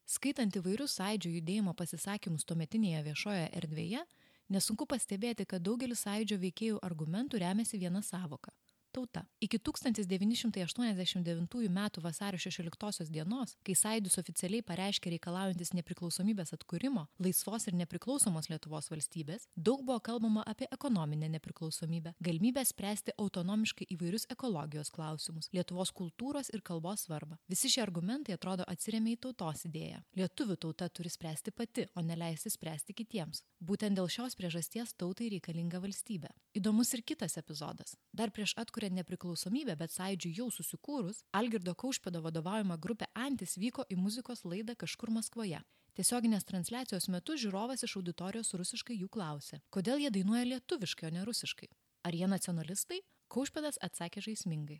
Skaitant 0.10 0.56
įvairius 0.58 0.98
Saidžio 0.98 1.30
judėjimo 1.36 1.74
pasisakymus 1.78 2.42
tuometinėje 2.50 3.04
viešoje 3.12 3.46
erdvėje, 3.62 4.02
nesunku 4.50 4.90
pastebėti, 4.90 5.46
kad 5.46 5.62
daugelis 5.62 6.02
Saidžio 6.08 6.42
veikėjų 6.42 6.82
argumentų 6.82 7.38
remiasi 7.46 7.78
viena 7.78 8.02
savoka 8.02 8.50
tauta. 8.92 9.26
Iki 9.40 9.60
1989 9.60 11.70
m. 11.70 11.90
vasario 12.02 12.40
16 12.40 13.12
dienos, 13.12 13.56
kai 13.64 13.76
Saidus 13.76 14.18
oficialiai 14.18 14.64
pareiškė 14.66 15.14
reikalaujantis 15.14 15.74
nepriklausomybės 15.78 16.54
atkūrimo, 16.58 17.06
laisvos 17.24 17.68
ir 17.70 17.78
nepriklausomos 17.80 18.50
Lietuvos 18.50 18.90
valstybės, 18.92 19.48
daug 19.56 19.84
buvo 19.86 20.00
kalbama 20.00 20.44
apie 20.48 20.68
ekonominę 20.72 21.30
nepriklausomybę, 21.36 22.14
galimybę 22.20 22.66
spręsti 22.66 23.16
autonomiškai 23.18 23.88
įvairius 23.96 24.28
ekologijos 24.34 24.92
klausimus, 24.92 25.50
Lietuvos 25.54 25.94
kultūros 25.94 26.52
ir 26.54 26.62
kalbos 26.66 27.06
svarbą. 27.08 27.38
Visi 27.48 27.70
šie 27.70 27.84
argumentai 27.86 28.36
atrodo 28.36 28.68
atsiriamė 28.68 29.16
į 29.16 29.22
tautos 29.28 29.66
idėją. 29.70 30.02
Lietuvių 30.20 30.58
tauta 30.66 30.90
turi 30.90 31.14
spręsti 31.14 31.54
pati, 31.56 31.88
o 31.96 32.02
neleisti 32.02 32.52
spręsti 32.52 32.98
kitiems. 32.98 33.44
Būtent 33.62 34.00
dėl 34.00 34.10
šios 34.12 34.36
priežasties 34.40 34.96
tautai 34.98 35.30
reikalinga 35.36 35.82
valstybė. 35.84 36.34
Įdomus 36.58 36.96
ir 36.98 37.06
kitas 37.06 37.38
epizodas. 37.38 37.94
Dar 38.16 38.32
prieš 38.34 38.56
atkuriant 38.58 38.79
atkūrė 38.80 38.96
nepriklausomybę, 38.96 39.76
bet 39.76 39.92
sąjūdžiui 39.92 40.38
jau 40.38 40.48
susikūrus, 40.50 41.24
Algirdo 41.34 41.74
Kaušpėdo 41.76 42.22
vadovaujama 42.24 42.78
grupė 42.78 43.08
Antis 43.14 43.58
vyko 43.58 43.84
į 43.92 43.98
muzikos 43.98 44.46
laidą 44.46 44.76
kažkur 44.76 45.12
Maskvoje. 45.12 45.60
Tiesioginės 45.96 46.46
transliacijos 46.46 47.10
metu 47.10 47.36
žiūrovas 47.36 47.84
iš 47.84 47.98
auditorijos 48.00 48.54
rusiškai 48.54 48.96
jų 48.96 49.10
klausė, 49.10 49.60
kodėl 49.70 50.00
jie 50.00 50.10
dainuoja 50.10 50.46
lietuviškai, 50.46 51.10
o 51.10 51.12
ne 51.12 51.26
rusiškai. 51.28 51.68
Ar 52.08 52.16
jie 52.16 52.28
nacionalistai? 52.28 53.02
Kaušpėdas 53.28 53.82
atsakė 53.84 54.24
žaismingai. 54.24 54.80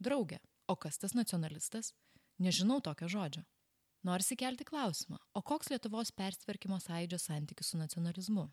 Draugė, 0.00 0.40
o 0.66 0.76
kas 0.76 0.96
tas 0.98 1.12
nacionalistas? 1.12 1.92
Nežinau 2.40 2.80
tokio 2.80 3.08
žodžio. 3.08 3.44
Norisi 4.04 4.36
kelti 4.36 4.64
klausimą, 4.64 5.20
o 5.34 5.42
koks 5.42 5.68
Lietuvos 5.72 6.12
persitvarkymo 6.16 6.80
sąjūdžio 6.80 7.20
santykis 7.20 7.72
su 7.72 7.80
nacionalizmu? 7.80 8.48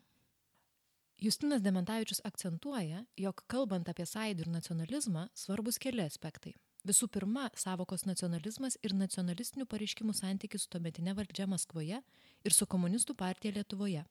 Justinas 1.22 1.62
Dementavičius 1.62 2.22
akcentuoja, 2.26 3.04
jog 3.14 3.44
kalbant 3.46 3.90
apie 3.92 4.08
sąjūdį 4.10 4.42
ir 4.42 4.48
nacionalizmą, 4.50 5.28
svarbus 5.38 5.78
keli 5.78 6.02
aspektai. 6.02 6.56
Visų 6.82 7.12
pirma, 7.14 7.44
savokos 7.54 8.08
nacionalizmas 8.10 8.80
ir 8.82 8.96
nacionalistinių 8.98 9.68
pareiškimų 9.70 10.16
santykis 10.18 10.64
su 10.66 10.72
tuometinė 10.74 11.14
valdžia 11.20 11.46
Maskvoje 11.46 12.00
ir 12.02 12.56
su 12.58 12.66
komunistų 12.66 13.14
partija 13.20 13.54
Lietuvoje. 13.54 14.02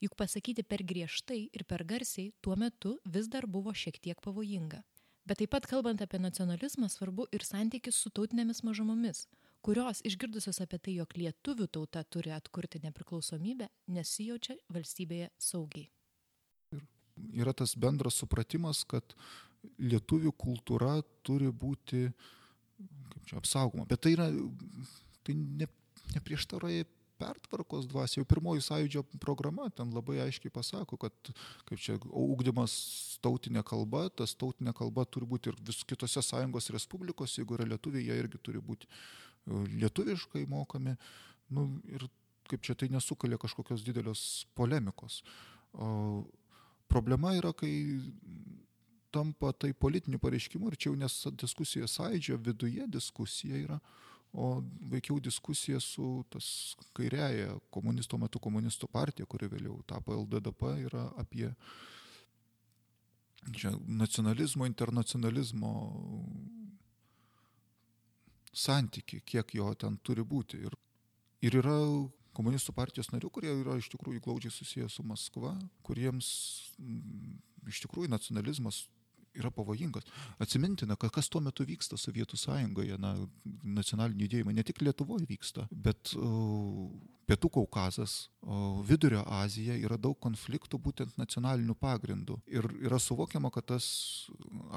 Juk 0.00 0.16
pasakyti 0.16 0.64
per 0.64 0.80
griežtai 0.80 1.42
ir 1.52 1.64
per 1.68 1.84
garsiai 1.84 2.32
tuo 2.40 2.56
metu 2.56 2.94
vis 3.04 3.28
dar 3.28 3.44
buvo 3.44 3.74
šiek 3.76 4.00
tiek 4.00 4.22
pavojinga. 4.24 4.80
Bet 5.28 5.42
taip 5.42 5.52
pat 5.52 5.68
kalbant 5.68 6.00
apie 6.00 6.22
nacionalizmą 6.22 6.88
svarbu 6.88 7.26
ir 7.36 7.44
santykis 7.44 7.98
su 8.00 8.08
tautinėmis 8.16 8.62
mažumomis, 8.64 9.26
kurios 9.60 10.00
išgirdusios 10.08 10.62
apie 10.64 10.80
tai, 10.80 10.96
jog 11.02 11.12
lietuvių 11.20 11.68
tauta 11.68 12.04
turi 12.04 12.32
atkurti 12.32 12.80
nepriklausomybę, 12.86 13.68
nesijaučia 13.92 14.56
valstybėje 14.72 15.28
saugiai. 15.36 15.90
Yra 17.36 17.54
tas 17.56 17.74
bendras 17.78 18.18
supratimas, 18.20 18.84
kad 18.88 19.16
lietuvių 19.80 20.32
kultūra 20.36 21.00
turi 21.26 21.48
būti 21.50 22.10
kaip 23.12 23.24
čia 23.28 23.40
apsaugoma. 23.40 23.86
Bet 23.88 24.02
tai 24.04 24.12
yra, 24.16 24.28
tai 25.24 25.34
ne, 25.36 25.68
neprieštaroja 26.14 26.86
pertvarkos 27.16 27.86
dvasia. 27.88 28.20
Jau 28.20 28.28
pirmoji 28.28 28.64
sąjūdžio 28.66 29.02
programa 29.22 29.70
ten 29.74 29.92
labai 29.94 30.18
aiškiai 30.26 30.52
pasako, 30.52 30.98
kad 31.00 31.30
kaip 31.68 31.80
čia 31.80 31.96
ūkdymas 32.04 32.74
tautinė 33.24 33.64
kalba, 33.66 34.06
tas 34.12 34.36
tautinė 34.36 34.74
kalba 34.76 35.06
turi 35.08 35.28
būti 35.28 35.52
ir 35.52 35.60
vis 35.66 35.80
kitose 35.88 36.22
sąjungos 36.24 36.68
respublikos, 36.76 37.38
jeigu 37.40 37.56
yra 37.56 37.68
lietuviai, 37.72 38.04
jie 38.10 38.20
irgi 38.20 38.42
turi 38.44 38.60
būti 38.60 38.88
e, 38.88 39.62
lietuviškai 39.80 40.44
mokami. 40.52 40.96
Nu, 41.56 41.68
ir 41.88 42.04
kaip 42.50 42.62
čia 42.66 42.76
tai 42.78 42.90
nesukelia 42.92 43.40
kažkokios 43.40 43.84
didelios 43.86 44.44
polemikos. 44.58 45.22
O 45.72 46.26
problema 46.88 47.34
yra, 47.36 47.52
kai 47.56 47.72
tampa 49.14 49.52
tai 49.52 49.72
politiniu 49.72 50.20
pareiškimu 50.20 50.68
ir 50.70 50.76
čia 50.76 50.90
jau 50.90 50.98
nes 51.00 51.14
diskusija 51.40 51.88
sąjūdžio 51.88 52.38
viduje 52.48 52.86
diskusija 52.98 53.60
yra, 53.62 53.78
o 54.36 54.62
veikiau 54.92 55.20
diskusija 55.22 55.80
su 55.80 56.24
tas 56.30 56.48
kairiaja 56.96 57.56
komunistų 57.72 58.18
metu 58.20 58.42
komunistų 58.42 58.88
partija, 58.92 59.26
kuri 59.26 59.48
vėliau 59.48 59.78
tapo 59.88 60.16
LDDP, 60.16 60.72
yra 60.90 61.06
apie 61.16 61.48
čia, 63.54 63.72
nacionalizmo, 63.86 64.66
internacionalizmo 64.68 65.72
santyki, 68.52 69.22
kiek 69.24 69.54
jo 69.54 69.72
ten 69.74 69.96
turi 70.04 70.24
būti. 70.24 70.60
Ir, 70.66 70.76
ir 71.44 71.58
yra 71.62 71.78
komunistų 72.36 72.74
partijos 72.76 73.10
narių, 73.14 73.30
kurie 73.32 73.52
yra 73.54 73.78
iš 73.80 73.88
tikrųjų 73.94 74.22
glaudžiai 74.24 74.52
susijęs 74.54 74.98
su 74.98 75.06
Maskva, 75.06 75.54
kuriems 75.86 76.28
m, 76.80 77.38
iš 77.70 77.82
tikrųjų 77.86 78.12
nacionalizmas 78.12 78.84
yra 79.36 79.50
pavojingas. 79.50 80.06
Atsimintina, 80.40 80.96
kas 80.96 81.28
tuo 81.28 81.42
metu 81.44 81.66
vyksta 81.68 81.98
Sovietų 82.00 82.38
sąjungoje, 82.40 82.96
na, 83.00 83.14
nacionalinių 83.76 84.26
judėjimai, 84.26 84.56
ne 84.56 84.64
tik 84.66 84.80
Lietuvoje 84.84 85.28
vyksta, 85.28 85.66
bet 85.70 86.14
uh, 86.16 86.88
Pietų 87.28 87.50
Kaukazas, 87.58 88.16
uh, 88.46 88.80
Vidurio 88.86 89.24
Azija 89.38 89.76
yra 89.76 89.98
daug 90.00 90.18
konfliktų 90.22 90.80
būtent 90.82 91.16
nacionalinių 91.20 91.76
pagrindų. 91.80 92.38
Ir 92.48 92.68
yra 92.86 93.00
suvokiama, 93.02 93.52
kad 93.54 93.68
tas 93.74 93.86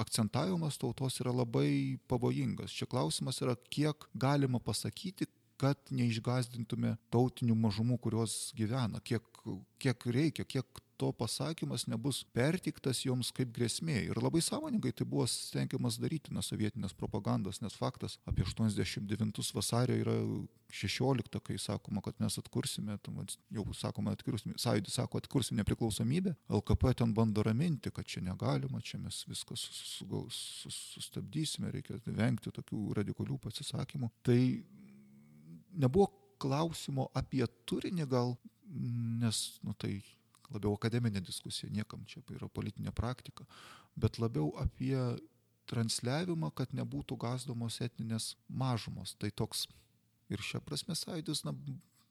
akcentavimas 0.01 0.79
tautos 0.81 1.19
yra 1.23 1.33
labai 1.35 1.99
pavojingas. 2.11 2.75
Čia 2.75 2.89
klausimas 2.89 3.39
yra, 3.43 3.55
kiek 3.71 4.09
galima 4.13 4.59
pasakyti, 4.59 5.29
kad 5.59 5.91
neišgazdintume 5.91 6.95
tautinių 7.13 7.57
mažumų, 7.59 7.99
kurios 8.01 8.53
gyvena, 8.57 9.01
kiek, 9.03 9.25
kiek 9.81 10.07
reikia, 10.15 10.47
kiek 10.47 10.85
to 10.99 11.13
pasakymas 11.15 11.85
nebus 11.87 12.25
pertiktas 12.35 13.05
joms 13.05 13.29
kaip 13.35 13.53
grėsmė. 13.55 14.01
Ir 14.09 14.19
labai 14.19 14.41
sąmoningai 14.43 14.91
tai 14.91 15.05
buvo 15.07 15.23
stengiamas 15.31 15.95
daryti 16.01 16.33
nuo 16.35 16.43
sovietinės 16.43 16.93
propagandos, 16.99 17.61
nes 17.63 17.77
faktas 17.79 18.17
apie 18.27 18.43
89 18.43 19.53
vasario 19.55 19.95
yra 20.01 20.15
16, 20.75 21.39
kai 21.45 21.55
sakoma, 21.61 22.03
kad 22.03 22.19
mes 22.19 22.35
atkursime, 22.41 22.97
tam, 23.05 23.21
jau 23.55 23.65
sakoma, 23.77 24.11
atkursime, 24.17 24.53
sąjūdis 24.59 24.93
sako, 24.99 25.17
atkursime 25.23 25.57
nepriklausomybę, 25.63 26.31
LKP 26.59 26.83
ten 26.99 27.09
bando 27.15 27.41
raminti, 27.47 27.89
kad 27.95 28.05
čia 28.05 28.19
negalima, 28.25 28.77
čia 28.83 28.97
mes 28.99 29.23
viską 29.29 29.53
sustabdysime, 29.55 31.71
reikia 31.77 31.93
vengti 32.05 32.51
tokių 32.59 32.79
radikalių 32.99 33.37
pasisakymų. 33.47 34.07
Tai 34.27 34.39
nebuvo 35.73 36.09
klausimo 36.39 37.09
apie 37.17 37.43
turinį 37.69 38.07
gal, 38.09 38.35
nes, 39.21 39.59
nu 39.65 39.75
tai 39.77 39.99
labiau 40.49 40.73
akademinė 40.77 41.21
diskusija, 41.25 41.69
niekam 41.73 42.05
čia 42.09 42.23
yra 42.33 42.49
politinė 42.49 42.93
praktika, 42.95 43.45
bet 43.99 44.17
labiau 44.21 44.53
apie 44.61 44.95
transliavimą, 45.69 46.49
kad 46.57 46.73
nebūtų 46.73 47.17
gazdomos 47.21 47.77
etninės 47.85 48.33
mažumos. 48.47 49.13
Tai 49.21 49.29
toks 49.29 49.67
ir 50.33 50.41
šia 50.45 50.61
prasme 50.65 50.95
sąjūdis 50.97 51.43
na, 51.45 51.53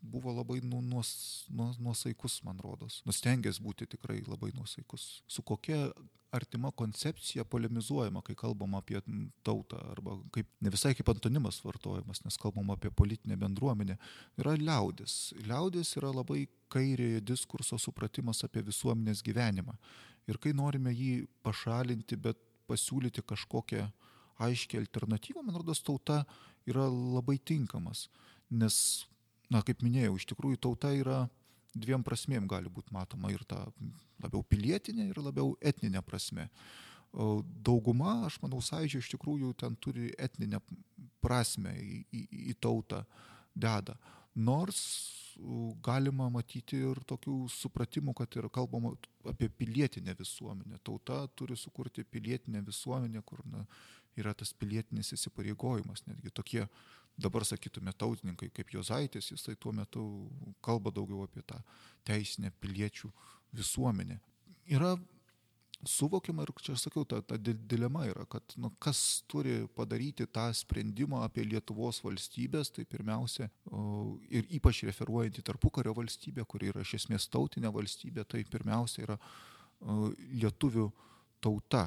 buvo 0.01 0.33
labai 0.33 0.61
nu, 0.63 0.81
nuos, 0.83 1.47
nuos, 1.51 1.79
nuosaikus, 1.79 2.41
man 2.47 2.61
rodos. 2.63 3.03
Nustengęs 3.09 3.61
būti 3.63 3.89
tikrai 3.91 4.21
labai 4.27 4.53
nuosaikus. 4.57 5.23
Su 5.27 5.43
kokia 5.43 5.89
artima 6.31 6.71
koncepcija 6.71 7.45
polemizuojama, 7.45 8.21
kai 8.23 8.35
kalbam 8.37 8.75
apie 8.77 9.01
tautą, 9.47 9.81
arba 9.93 10.19
kaip, 10.35 10.49
ne 10.61 10.73
visai 10.73 10.93
kaip 10.97 11.09
antonimas 11.09 11.63
vartojamas, 11.65 12.21
nes 12.25 12.37
kalbam 12.41 12.71
apie 12.75 12.91
politinę 12.91 13.37
bendruomenę, 13.41 13.97
yra 14.41 14.55
liaudis. 14.61 15.33
Liaudis 15.47 15.95
yra 15.97 16.13
labai 16.13 16.47
kairiojo 16.73 17.23
diskurso 17.25 17.79
supratimas 17.81 18.45
apie 18.45 18.63
visuomenės 18.67 19.25
gyvenimą. 19.25 19.77
Ir 20.29 20.37
kai 20.43 20.53
norime 20.53 20.93
jį 20.93 21.25
pašalinti, 21.43 22.19
bet 22.21 22.41
pasiūlyti 22.69 23.25
kažkokią 23.25 23.87
aiškę 24.45 24.79
alternatyvą, 24.79 25.43
man 25.43 25.57
rodos, 25.57 25.81
tauta 25.83 26.23
yra 26.69 26.85
labai 26.89 27.39
tinkamas. 27.41 28.07
Nes, 28.51 29.07
na, 29.53 29.63
kaip 29.65 29.83
minėjau, 29.85 30.17
iš 30.19 30.29
tikrųjų 30.33 30.61
tauta 30.61 30.93
yra 30.97 31.23
dviem 31.79 32.05
prasmėm 32.05 32.49
gali 32.49 32.71
būti 32.73 32.93
matoma 32.95 33.31
ir 33.33 33.45
ta 33.49 33.65
labiau 34.23 34.43
pilietinė 34.43 35.11
ir 35.11 35.21
labiau 35.23 35.55
etninė 35.61 36.03
prasme. 36.05 36.49
Dauguma, 37.65 38.27
aš 38.29 38.37
manau, 38.43 38.61
sąjūdžio 38.65 39.01
iš 39.01 39.13
tikrųjų 39.15 39.55
ten 39.63 39.77
turi 39.81 40.11
etninę 40.21 40.61
prasme 41.25 41.73
į, 41.81 42.03
į, 42.13 42.25
į 42.53 42.57
tautą 42.61 43.05
deda. 43.57 43.97
Nors 44.39 44.83
galima 45.85 46.29
matyti 46.31 46.81
ir 46.83 46.99
tokių 47.09 47.47
supratimų, 47.53 48.15
kad 48.19 48.37
yra 48.39 48.51
kalbama 48.53 48.93
apie 49.29 49.49
pilietinę 49.49 50.15
visuomenę. 50.19 50.81
Tauta 50.85 51.25
turi 51.39 51.57
sukurti 51.57 52.05
pilietinę 52.05 52.63
visuomenę, 52.67 53.23
kur 53.27 53.43
na, 53.47 53.65
yra 54.19 54.35
tas 54.35 54.53
pilietinis 54.53 55.13
įsipareigojimas. 55.15 56.05
Netgi 56.09 56.35
tokie, 56.35 56.67
dabar 57.19 57.45
sakytume, 57.47 57.93
tautininkai 57.99 58.51
kaip 58.55 58.73
Jozaitis, 58.73 59.33
jisai 59.33 59.57
tuo 59.61 59.73
metu 59.75 60.03
kalba 60.65 60.93
daugiau 60.95 61.27
apie 61.27 61.43
tą 61.43 61.59
teisinę 62.07 62.53
piliečių 62.63 63.11
visuomenę. 63.59 64.19
Yra 64.71 64.95
suvokiama 65.87 66.43
ir 66.43 66.53
čia 66.63 66.75
aš 66.75 66.87
sakiau, 66.87 67.05
ta, 67.07 67.21
ta 67.23 67.39
dilema 67.39 68.05
yra, 68.09 68.25
kad 68.31 68.55
nu, 68.59 68.71
kas 68.83 69.23
turi 69.31 69.61
padaryti 69.77 70.27
tą 70.27 70.49
sprendimą 70.55 71.23
apie 71.27 71.45
Lietuvos 71.47 72.01
valstybės, 72.03 72.73
tai 72.75 72.85
pirmiausia 72.89 73.49
ir 74.31 74.49
ypač 74.59 74.83
referuojant 74.89 75.39
į 75.39 75.47
tarpukario 75.47 75.95
valstybę, 75.95 76.47
kuri 76.51 76.73
yra 76.73 76.83
iš 76.87 76.97
esmės 77.03 77.29
tautinė 77.31 77.71
valstybė, 77.75 78.27
tai 78.27 78.43
pirmiausia 78.51 79.05
yra 79.07 79.19
lietuvių 80.43 80.89
tauta. 81.45 81.87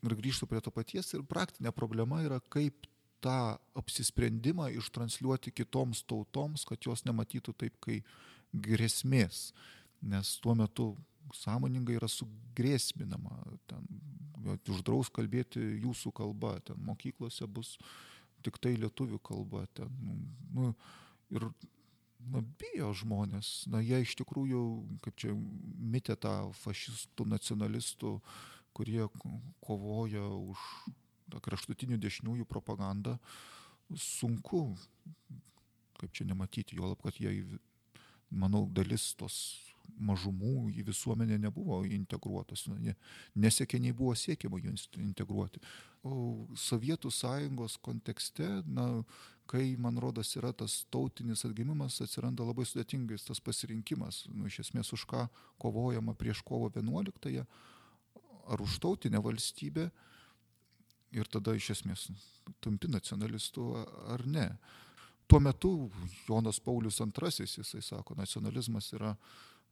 Ir 0.00 0.16
grįžtų 0.16 0.46
prie 0.48 0.62
to 0.64 0.72
paties 0.72 1.10
ir 1.16 1.26
praktinė 1.26 1.74
problema 1.76 2.22
yra, 2.24 2.38
kaip 2.48 2.86
tą 3.24 3.36
apsisprendimą 3.78 4.70
ištransliuoti 4.80 5.52
kitoms 5.54 6.02
tautoms, 6.08 6.64
kad 6.68 6.80
jos 6.86 7.04
nematytų 7.08 7.54
taip 7.60 7.76
kaip 7.84 8.08
grėsmės. 8.52 9.50
Nes 10.00 10.36
tuo 10.40 10.54
metu 10.56 10.94
sąmoningai 11.36 11.98
yra 11.98 12.08
sugrėsminama, 12.10 13.36
ten 13.70 13.84
uždraus 14.72 15.10
kalbėti 15.12 15.60
jūsų 15.84 16.12
kalba, 16.16 16.56
ten 16.64 16.80
mokyklose 16.84 17.46
bus 17.46 17.76
tik 18.44 18.56
tai 18.62 18.74
lietuvių 18.80 19.20
kalba, 19.22 19.66
ten, 19.76 19.90
nu, 20.56 20.72
ir 21.32 21.44
na, 22.32 22.42
bijo 22.60 22.92
žmonės, 22.96 23.50
na, 23.70 23.82
jie 23.84 24.00
iš 24.04 24.16
tikrųjų, 24.20 24.62
kaip 25.04 25.18
čia 25.20 25.34
mitė 25.36 26.16
tą 26.20 26.34
fašistų, 26.62 27.28
nacionalistų, 27.34 28.16
kurie 28.76 29.04
kovoja 29.66 30.24
už 30.24 30.64
kraštutinių 31.38 32.00
dešiniųjų 32.02 32.46
propagandą, 32.50 33.18
sunku, 33.94 34.64
kaip 36.00 36.12
čia 36.16 36.26
nematyti, 36.26 36.78
jo 36.78 36.90
lab, 36.90 37.02
kad 37.04 37.18
jie, 37.20 37.44
manau, 38.30 38.66
dalis 38.70 39.12
tos 39.18 39.36
mažumų 39.98 40.70
į 40.78 40.84
visuomenę 40.86 41.38
nebuvo 41.40 41.80
integruotas, 41.84 42.66
nesiekė 43.34 43.80
nei 43.82 43.94
buvo 43.96 44.14
siekiama 44.14 44.60
jų 44.62 44.74
integruoti. 45.02 45.60
O 46.06 46.46
Sovietų 46.56 47.10
sąjungos 47.12 47.76
kontekste, 47.84 48.46
na, 48.64 49.02
kai, 49.50 49.74
man 49.76 49.98
rodos, 50.00 50.30
yra 50.38 50.52
tas 50.56 50.84
tautinis 50.94 51.44
atgimimas, 51.44 51.98
atsiranda 52.00 52.46
labai 52.46 52.64
sudėtingais 52.68 53.26
tas 53.26 53.42
pasirinkimas, 53.44 54.24
nu, 54.32 54.46
iš 54.48 54.62
esmės 54.64 54.94
už 54.96 55.04
ką 55.10 55.26
kovojama 55.60 56.14
prieš 56.16 56.44
kovo 56.46 56.70
11-ąją, 56.70 57.44
ar 58.50 58.62
už 58.62 58.78
tautinę 58.82 59.20
valstybę 59.22 59.90
ir 61.16 61.28
tada 61.30 61.54
iš 61.56 61.72
esmės 61.76 62.08
tampi 62.62 62.90
nacionalistų 62.90 63.66
ar 64.14 64.26
ne. 64.26 64.46
Tuo 65.30 65.38
metu 65.42 65.72
Jonas 66.28 66.58
Paulius 66.60 67.00
II, 67.00 67.30
jisai 67.46 67.82
sako, 67.82 68.16
nacionalizmas 68.18 68.92
yra 68.96 69.14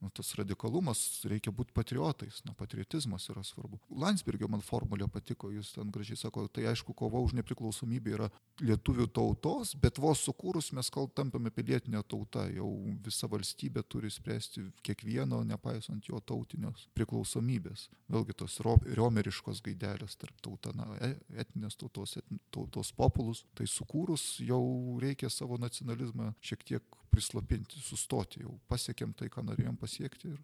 nu, 0.00 0.10
tas 0.14 0.30
radikalumas, 0.38 1.00
reikia 1.28 1.52
būti 1.54 1.74
patriotais, 1.74 2.40
na, 2.46 2.54
patriotizmas 2.58 3.26
yra 3.32 3.42
svarbu. 3.46 3.80
Landsbergio 3.98 4.48
man 4.50 4.62
formulė 4.64 5.08
patiko, 5.10 5.50
jis 5.54 5.72
ten 5.74 5.90
gražiai 5.94 6.18
sako, 6.20 6.46
tai 6.52 6.68
aišku, 6.70 6.94
kova 6.98 7.20
už 7.24 7.34
nepriklausomybę 7.38 8.14
yra 8.14 8.28
lietuvių 8.62 9.08
tautos, 9.14 9.74
bet 9.82 9.98
vos 10.02 10.22
sukūrus 10.26 10.70
mes 10.76 10.90
kal 10.94 11.10
tampame 11.10 11.50
pilietinė 11.54 12.02
tauta, 12.08 12.46
jau 12.54 12.68
visa 13.04 13.30
valstybė 13.30 13.82
turi 13.90 14.10
spręsti 14.12 14.68
kiekvieno, 14.86 15.42
nepaisant 15.48 16.10
jo 16.10 16.20
tautinios 16.20 16.86
priklausomybės. 16.98 17.88
Vėlgi 18.12 18.38
tos 18.38 18.60
riomeriškos 18.62 19.62
gaidelės 19.66 20.18
tarp 20.20 20.38
tauta, 20.44 20.74
na, 20.78 20.88
e, 21.02 21.14
etinės 21.42 21.78
tautos, 21.80 22.16
etin, 22.20 22.40
tautos 22.54 22.92
populus, 22.94 23.44
tai 23.58 23.66
sukūrus 23.70 24.38
jau 24.46 24.62
reikia 25.02 25.30
savo 25.32 25.58
nacionalizmą 25.60 26.32
šiek 26.44 26.64
tiek 26.66 26.98
prislopinti, 27.08 27.80
sustoti, 27.82 28.42
jau 28.44 28.54
pasiekėm 28.70 29.14
tai, 29.16 29.30
ką 29.32 29.42
norėjom 29.46 29.76
pasiekti. 29.80 29.87
Ir... 29.96 30.38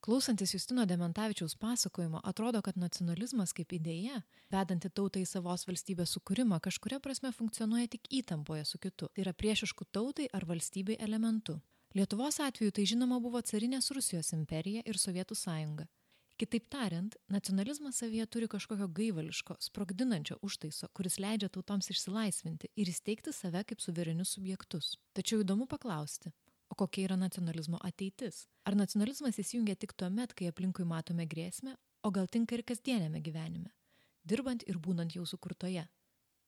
Klausantis 0.00 0.54
Justino 0.54 0.86
Dementavičiaus 0.86 1.56
pasakojimo, 1.58 2.20
atrodo, 2.24 2.62
kad 2.62 2.78
nacionalizmas 2.78 3.52
kaip 3.52 3.72
idėja, 3.74 4.20
vedanti 4.54 4.90
tautą 4.94 5.20
į 5.20 5.26
savos 5.26 5.66
valstybės 5.66 6.14
sukūrimą, 6.14 6.60
kažkuria 6.62 7.00
prasme 7.02 7.32
funkcionuoja 7.34 7.90
tik 7.94 8.06
įtampoje 8.20 8.64
su 8.64 8.78
kitu, 8.78 9.10
tai 9.10 9.24
yra 9.26 9.34
priešiškų 9.34 9.88
tautai 9.92 10.28
ar 10.32 10.46
valstybei 10.46 11.00
elementu. 11.02 11.58
Lietuvos 11.98 12.38
atveju 12.44 12.76
tai 12.76 12.86
žinoma 12.86 13.18
buvo 13.20 13.42
carinės 13.42 13.90
Rusijos 13.96 14.30
imperija 14.36 14.84
ir 14.86 15.00
Sovietų 15.02 15.34
sąjunga. 15.34 15.88
Kitaip 16.38 16.68
tariant, 16.70 17.16
nacionalizmas 17.26 17.96
savyje 17.98 18.26
turi 18.30 18.46
kažkokio 18.48 18.86
gaivališko, 18.94 19.56
sprogdinančio 19.58 20.36
užtaiso, 20.46 20.86
kuris 20.94 21.18
leidžia 21.18 21.48
tautoms 21.50 21.90
išsilaisvinti 21.90 22.70
ir 22.78 22.90
įsteigti 22.92 23.34
save 23.34 23.64
kaip 23.66 23.82
suverenius 23.82 24.36
subjektus. 24.36 24.92
Tačiau 25.18 25.42
įdomu 25.42 25.66
paklausti, 25.66 26.30
o 26.68 26.78
kokia 26.78 27.08
yra 27.08 27.16
nacionalizmo 27.20 27.80
ateitis? 27.84 28.46
Ar 28.68 28.76
nacionalizmas 28.78 29.40
įsijungia 29.40 29.76
tik 29.76 29.96
tuo 29.96 30.10
met, 30.12 30.34
kai 30.36 30.50
aplinkui 30.52 30.86
matome 30.88 31.26
grėsmę, 31.26 31.76
o 32.04 32.12
gal 32.14 32.28
tinka 32.30 32.56
ir 32.56 32.64
kasdienėme 32.66 33.22
gyvenime, 33.24 33.72
dirbant 34.24 34.62
ir 34.68 34.78
būnant 34.78 35.16
jau 35.16 35.26
sukurtoje, 35.26 35.88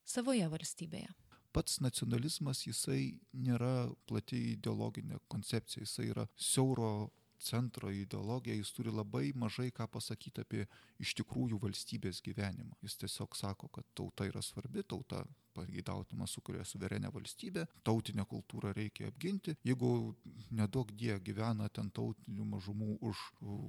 savoje 0.04 0.46
valstybėje? 0.52 1.10
pats 1.52 1.80
nacionalizmas 1.82 2.64
jisai 2.66 3.16
nėra 3.34 3.90
plati 4.08 4.38
ideologinė 4.54 5.20
koncepcija, 5.32 5.84
jisai 5.84 6.10
yra 6.12 6.26
siauro 6.36 7.10
centro 7.40 7.90
ideologija, 7.90 8.54
jis 8.58 8.72
turi 8.76 8.92
labai 8.92 9.30
mažai 9.34 9.70
ką 9.72 9.86
pasakyti 9.90 10.44
apie 10.44 10.66
iš 11.00 11.14
tikrųjų 11.20 11.60
valstybės 11.62 12.20
gyvenimą. 12.24 12.76
Jis 12.84 12.98
tiesiog 13.00 13.36
sako, 13.36 13.70
kad 13.72 13.88
tauta 13.96 14.28
yra 14.28 14.42
svarbi, 14.44 14.84
tauta 14.84 15.24
pageidautina 15.54 16.26
sukuria 16.30 16.64
suverenę 16.64 17.10
valstybę, 17.12 17.66
tautinę 17.86 18.24
kultūrą 18.30 18.72
reikia 18.76 19.08
apginti. 19.10 19.56
Jeigu 19.64 20.14
nedaug 20.50 20.92
die 20.92 21.16
gyvena 21.24 21.68
ten 21.68 21.90
tautinių 21.90 22.46
mažumų 22.54 22.98
už 23.10 23.22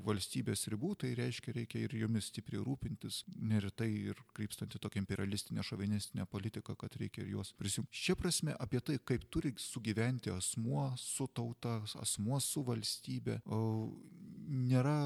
valstybės 0.07 0.67
ribų, 0.73 0.93
tai 1.03 1.13
reiškia 1.19 1.55
reikia 1.57 1.83
ir 1.85 1.95
jomis 2.01 2.29
stipriai 2.31 2.63
rūpintis, 2.65 3.23
neretai 3.35 3.89
ir 4.11 4.21
krypstanti 4.35 4.81
tokia 4.81 5.01
imperialistinė 5.03 5.65
šovinistinė 5.65 6.27
politika, 6.29 6.75
kad 6.75 6.95
reikia 7.01 7.25
ir 7.25 7.35
juos 7.35 7.53
prisijungti. 7.57 8.01
Šia 8.03 8.17
prasme 8.19 8.55
apie 8.59 8.81
tai, 8.85 8.97
kaip 9.03 9.27
turi 9.33 9.53
sugyventi 9.57 10.31
asmuo 10.33 10.91
su 10.99 11.27
tauta, 11.27 11.79
asmuo 12.01 12.39
su 12.43 12.63
valstybė, 12.67 13.41
nėra 14.51 14.97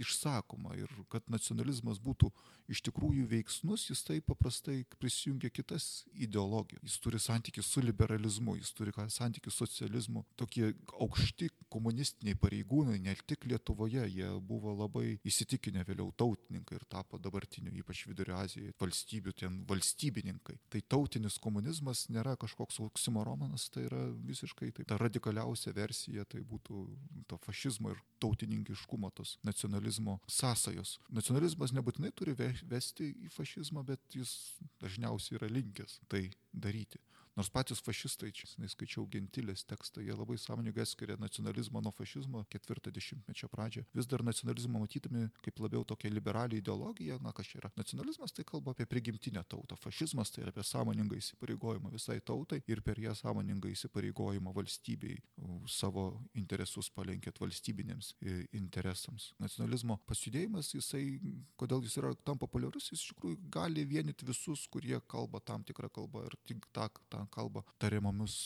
išsakoma 0.00 0.74
ir 0.78 0.90
kad 1.12 1.26
nacionalizmas 1.32 2.00
būtų 2.02 2.30
iš 2.70 2.80
tikrųjų 2.86 3.26
veiksnus, 3.30 3.88
jis 3.90 4.02
tai 4.06 4.20
paprastai 4.24 4.84
prisijungia 4.98 5.50
kitas 5.52 6.04
ideologijas. 6.14 6.84
Jis 6.86 7.00
turi 7.04 7.20
santykių 7.20 7.64
su 7.64 7.82
liberalizmu, 7.84 8.56
jis 8.60 8.72
turi 8.76 8.94
santykių 8.94 9.52
su 9.52 9.64
socializmu. 9.64 10.24
Tokie 10.36 10.72
aukšti 11.00 11.50
komunistiniai 11.74 12.38
pareigūnai, 12.38 13.00
ne 13.02 13.14
tik 13.26 13.46
Lietuvoje, 13.50 14.04
jie 14.10 14.28
buvo 14.46 14.74
labai 14.78 15.18
įsitikinę 15.26 15.84
vėliau 15.88 16.12
tautininkai 16.20 16.78
ir 16.78 16.86
tapo 16.90 17.18
dabartiniu, 17.22 17.72
ypač 17.80 18.04
Vidurio 18.08 18.38
Azijoje, 18.38 18.74
valstybių 18.80 19.34
ten 19.40 19.60
valstybininkai. 19.70 20.58
Tai 20.72 20.82
tautinis 20.94 21.38
komunizmas 21.42 22.06
nėra 22.14 22.36
kažkoks 22.40 22.80
oksimoromanas, 22.84 23.68
tai 23.74 23.86
yra 23.88 24.04
visiškai 24.28 24.70
tai, 24.78 24.86
ta 24.90 24.98
radikaliausia 25.00 25.74
versija, 25.76 26.26
tai 26.28 26.44
būtų 26.46 26.84
to 27.30 27.40
fašizmo 27.46 27.94
ir 27.94 28.02
tautininkiškumo, 28.22 29.10
tos 29.16 29.36
nacionalizmo 29.46 30.18
sąsajos. 30.30 30.98
Nacionalizmas 31.14 31.74
nebūtinai 31.76 32.12
turi 32.16 32.36
vesti 32.38 33.10
į 33.26 33.32
fašizmą, 33.34 33.84
bet 33.86 34.16
jis 34.16 34.36
dažniausiai 34.82 35.40
yra 35.40 35.50
linkęs 35.50 36.00
tai 36.08 36.28
daryti. 36.52 37.02
Nors 37.34 37.50
patys 37.50 37.80
fašistai, 37.82 38.30
čia 38.30 38.46
skaičiau 38.70 39.08
gentilės 39.10 39.64
tekstą, 39.66 40.02
jie 40.04 40.14
labai 40.14 40.36
sąmoningai 40.38 40.84
skiria 40.86 41.16
nacionalizmą 41.18 41.80
nuo 41.82 41.90
fašizmo 41.94 42.44
ketvirtą 42.52 42.92
dešimtmečio 42.94 43.48
pradžią. 43.50 43.82
Vis 43.94 44.06
dar 44.06 44.22
nacionalizmą 44.22 44.84
matytume 44.84 45.24
kaip 45.42 45.58
labiau 45.58 45.82
tokia 45.84 46.12
liberali 46.12 46.60
ideologija, 46.62 47.18
na 47.24 47.32
kas 47.34 47.50
čia 47.50 47.58
yra. 47.58 47.70
Nacionalizmas 47.76 48.32
tai 48.32 48.44
kalba 48.46 48.70
apie 48.74 48.86
prigimtinę 48.86 49.42
tautą, 49.50 49.74
fašizmas 49.82 50.30
tai 50.30 50.46
apie 50.46 50.62
sąmoningą 50.62 51.18
įsipareigojimą 51.18 51.90
visai 51.94 52.20
tautai 52.20 52.60
ir 52.70 52.82
per 52.86 53.00
ją 53.02 53.16
sąmoningą 53.18 53.72
įsipareigojimą 53.74 54.54
valstybei 54.54 55.18
savo 55.66 56.06
interesus 56.38 56.90
palenkėt 56.94 57.42
valstybinėms 57.42 58.14
interesams. 58.54 59.32
Nacionalizmo 59.42 59.98
pasjudėjimas, 60.06 60.70
jisai, 60.76 61.18
kodėl 61.58 61.82
jis 61.82 61.98
yra 61.98 62.14
tam 62.22 62.38
populiarus, 62.38 62.92
jis 62.92 63.02
iš 63.02 63.12
tikrųjų 63.14 63.42
gali 63.58 63.84
vienyti 63.90 64.26
visus, 64.28 64.68
kurie 64.70 65.00
kalba 65.10 65.42
tam 65.42 65.66
tikrą 65.66 65.90
kalbą 65.90 66.24
ir 66.28 66.38
tik 66.46 66.66
tą, 66.70 66.88
tą 67.10 67.23
kalba 67.32 67.64
tariamomis 67.82 68.38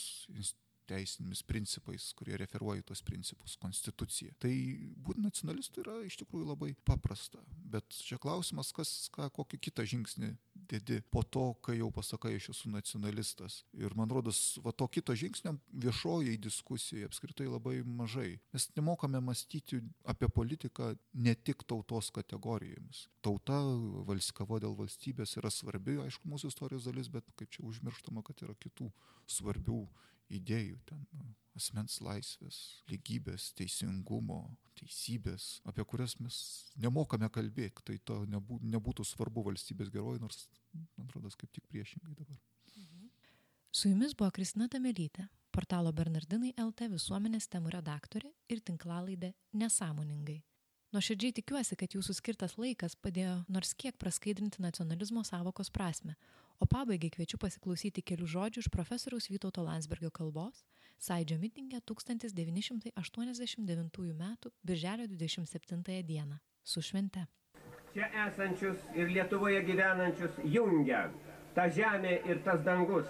teisinėmis 0.89 1.43
principais, 1.45 2.09
kurie 2.17 2.37
referuoja 2.39 2.81
į 2.81 2.87
tos 2.91 3.03
principus, 3.05 3.55
konstitucija. 3.61 4.33
Tai 4.41 4.51
būti 5.05 5.23
nacionalistu 5.23 5.83
yra 5.83 5.99
iš 6.07 6.17
tikrųjų 6.23 6.49
labai 6.49 6.71
paprasta, 6.87 7.41
bet 7.73 7.85
čia 7.93 8.17
klausimas, 8.21 8.71
kas, 8.75 8.93
ką, 9.13 9.29
kokį 9.35 9.61
kitą 9.69 9.85
žingsnį 9.89 10.33
dedi 10.69 10.99
po 11.11 11.23
to, 11.23 11.53
kai 11.65 11.77
jau 11.79 11.89
pasakai, 11.93 12.35
aš 12.37 12.49
esu 12.53 12.71
nacionalistas. 12.71 13.63
Ir 13.77 13.95
man 13.97 14.11
rodos, 14.13 14.59
va 14.63 14.71
to 14.71 14.87
kito 14.87 15.15
žingsnio 15.17 15.55
viešoje 15.85 16.35
diskusijoje 16.41 17.09
apskritai 17.09 17.47
labai 17.49 17.79
mažai. 17.83 18.37
Mes 18.53 18.69
nemokame 18.77 19.21
mąstyti 19.23 19.81
apie 20.05 20.29
politiką 20.29 20.91
ne 21.13 21.35
tik 21.35 21.65
tautos 21.67 22.11
kategorijomis. 22.15 23.07
Tauta, 23.25 23.59
valskavo 24.09 24.59
dėl 24.61 24.77
valstybės 24.79 25.37
yra 25.41 25.51
svarbi, 25.53 25.97
aišku, 26.05 26.29
mūsų 26.29 26.53
istorijos 26.53 26.87
dalis, 26.87 27.09
bet 27.11 27.27
kaip 27.39 27.51
čia 27.55 27.65
užmirštama, 27.67 28.23
kad 28.25 28.45
yra 28.45 28.55
kitų 28.59 28.91
svarbių 29.29 29.83
idėjų 30.29 30.79
ten 30.89 31.05
asmens 31.59 31.99
laisvės, 32.03 32.57
lygybės, 32.89 33.49
teisingumo, 33.57 34.43
teisybės, 34.79 35.59
apie 35.67 35.83
kurias 35.87 36.15
mes 36.23 36.37
nemokame 36.79 37.27
kalbėti, 37.35 37.83
tai 37.85 37.97
to 38.07 38.21
nebū, 38.31 38.59
nebūtų 38.63 39.05
svarbu 39.07 39.43
valstybės 39.49 39.91
geroj, 39.93 40.21
nors, 40.23 40.45
man 40.73 41.07
atrodo, 41.07 41.31
kaip 41.37 41.51
tik 41.55 41.65
priešingai 41.71 42.15
dabar. 42.15 42.39
Mhm. 42.75 43.09
Su 43.71 43.89
jumis 43.89 44.15
buvo 44.17 44.31
Kristina 44.31 44.67
Tamelytė, 44.67 45.27
portalo 45.51 45.91
Bernardinai 45.93 46.53
LT 46.57 46.89
visuomenės 46.93 47.49
temų 47.49 47.73
redaktorė 47.77 48.31
ir 48.49 48.61
tinklalaidė 48.65 49.33
Nesąmoningai. 49.53 50.41
Nuoširdžiai 50.89 51.35
tikiuosi, 51.37 51.75
kad 51.77 51.93
jūsų 51.93 52.15
skirtas 52.17 52.55
laikas 52.57 52.95
padėjo 52.97 53.43
nors 53.47 53.75
kiek 53.77 53.97
praskaidrinti 54.01 54.63
nacionalizmo 54.63 55.21
savokos 55.21 55.69
prasme, 55.69 56.15
o 56.57 56.65
pabaigai 56.65 57.11
kviečiu 57.13 57.37
pasiklausyti 57.37 58.01
kelių 58.01 58.25
žodžių 58.25 58.63
iš 58.65 58.71
profesoriaus 58.73 59.29
Vytauto 59.29 59.61
Landsbergio 59.61 60.09
kalbos 60.09 60.63
Saidžio 60.99 61.37
mitingė 61.39 61.79
1989 61.87 62.71
m. 64.11 64.35
birželio 64.67 65.05
27 65.07 66.03
d. 66.03 66.39
su 66.63 66.81
švente. 66.81 67.25
Čia 67.93 68.05
esančius 68.27 68.81
ir 68.93 69.09
Lietuvoje 69.09 69.63
gyvenančius 69.65 70.35
jungia 70.45 71.07
ta 71.55 71.65
žemė 71.73 72.19
ir 72.29 72.41
tas 72.45 72.61
dangus. 72.65 73.07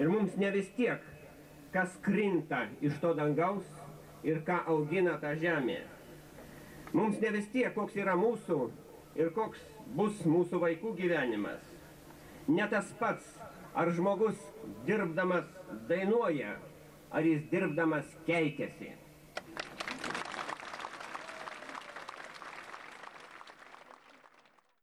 Ir 0.00 0.10
mums 0.10 0.34
ne 0.40 0.50
vis 0.50 0.70
tiek, 0.74 1.02
kas 1.70 1.94
krinta 2.02 2.64
iš 2.82 2.98
to 3.02 3.12
dangaus 3.14 3.66
ir 4.26 4.42
ką 4.46 4.58
augina 4.74 5.14
ta 5.22 5.36
žemė. 5.38 5.78
Mums 6.92 7.20
ne 7.22 7.30
vis 7.36 7.46
tiek, 7.54 7.70
koks 7.74 7.94
yra 8.02 8.16
mūsų 8.18 8.58
ir 9.20 9.30
koks 9.36 9.62
bus 9.94 10.24
mūsų 10.26 10.58
vaikų 10.64 10.94
gyvenimas. 10.98 11.62
Ne 12.50 12.66
tas 12.70 12.90
pats, 12.98 13.26
ar 13.78 13.92
žmogus 13.94 14.38
dirbdamas 14.88 15.46
dainuoja, 15.88 16.56
ar 17.14 17.26
jis 17.26 17.46
dirbdamas 17.52 18.10
keikiasi. 18.26 18.99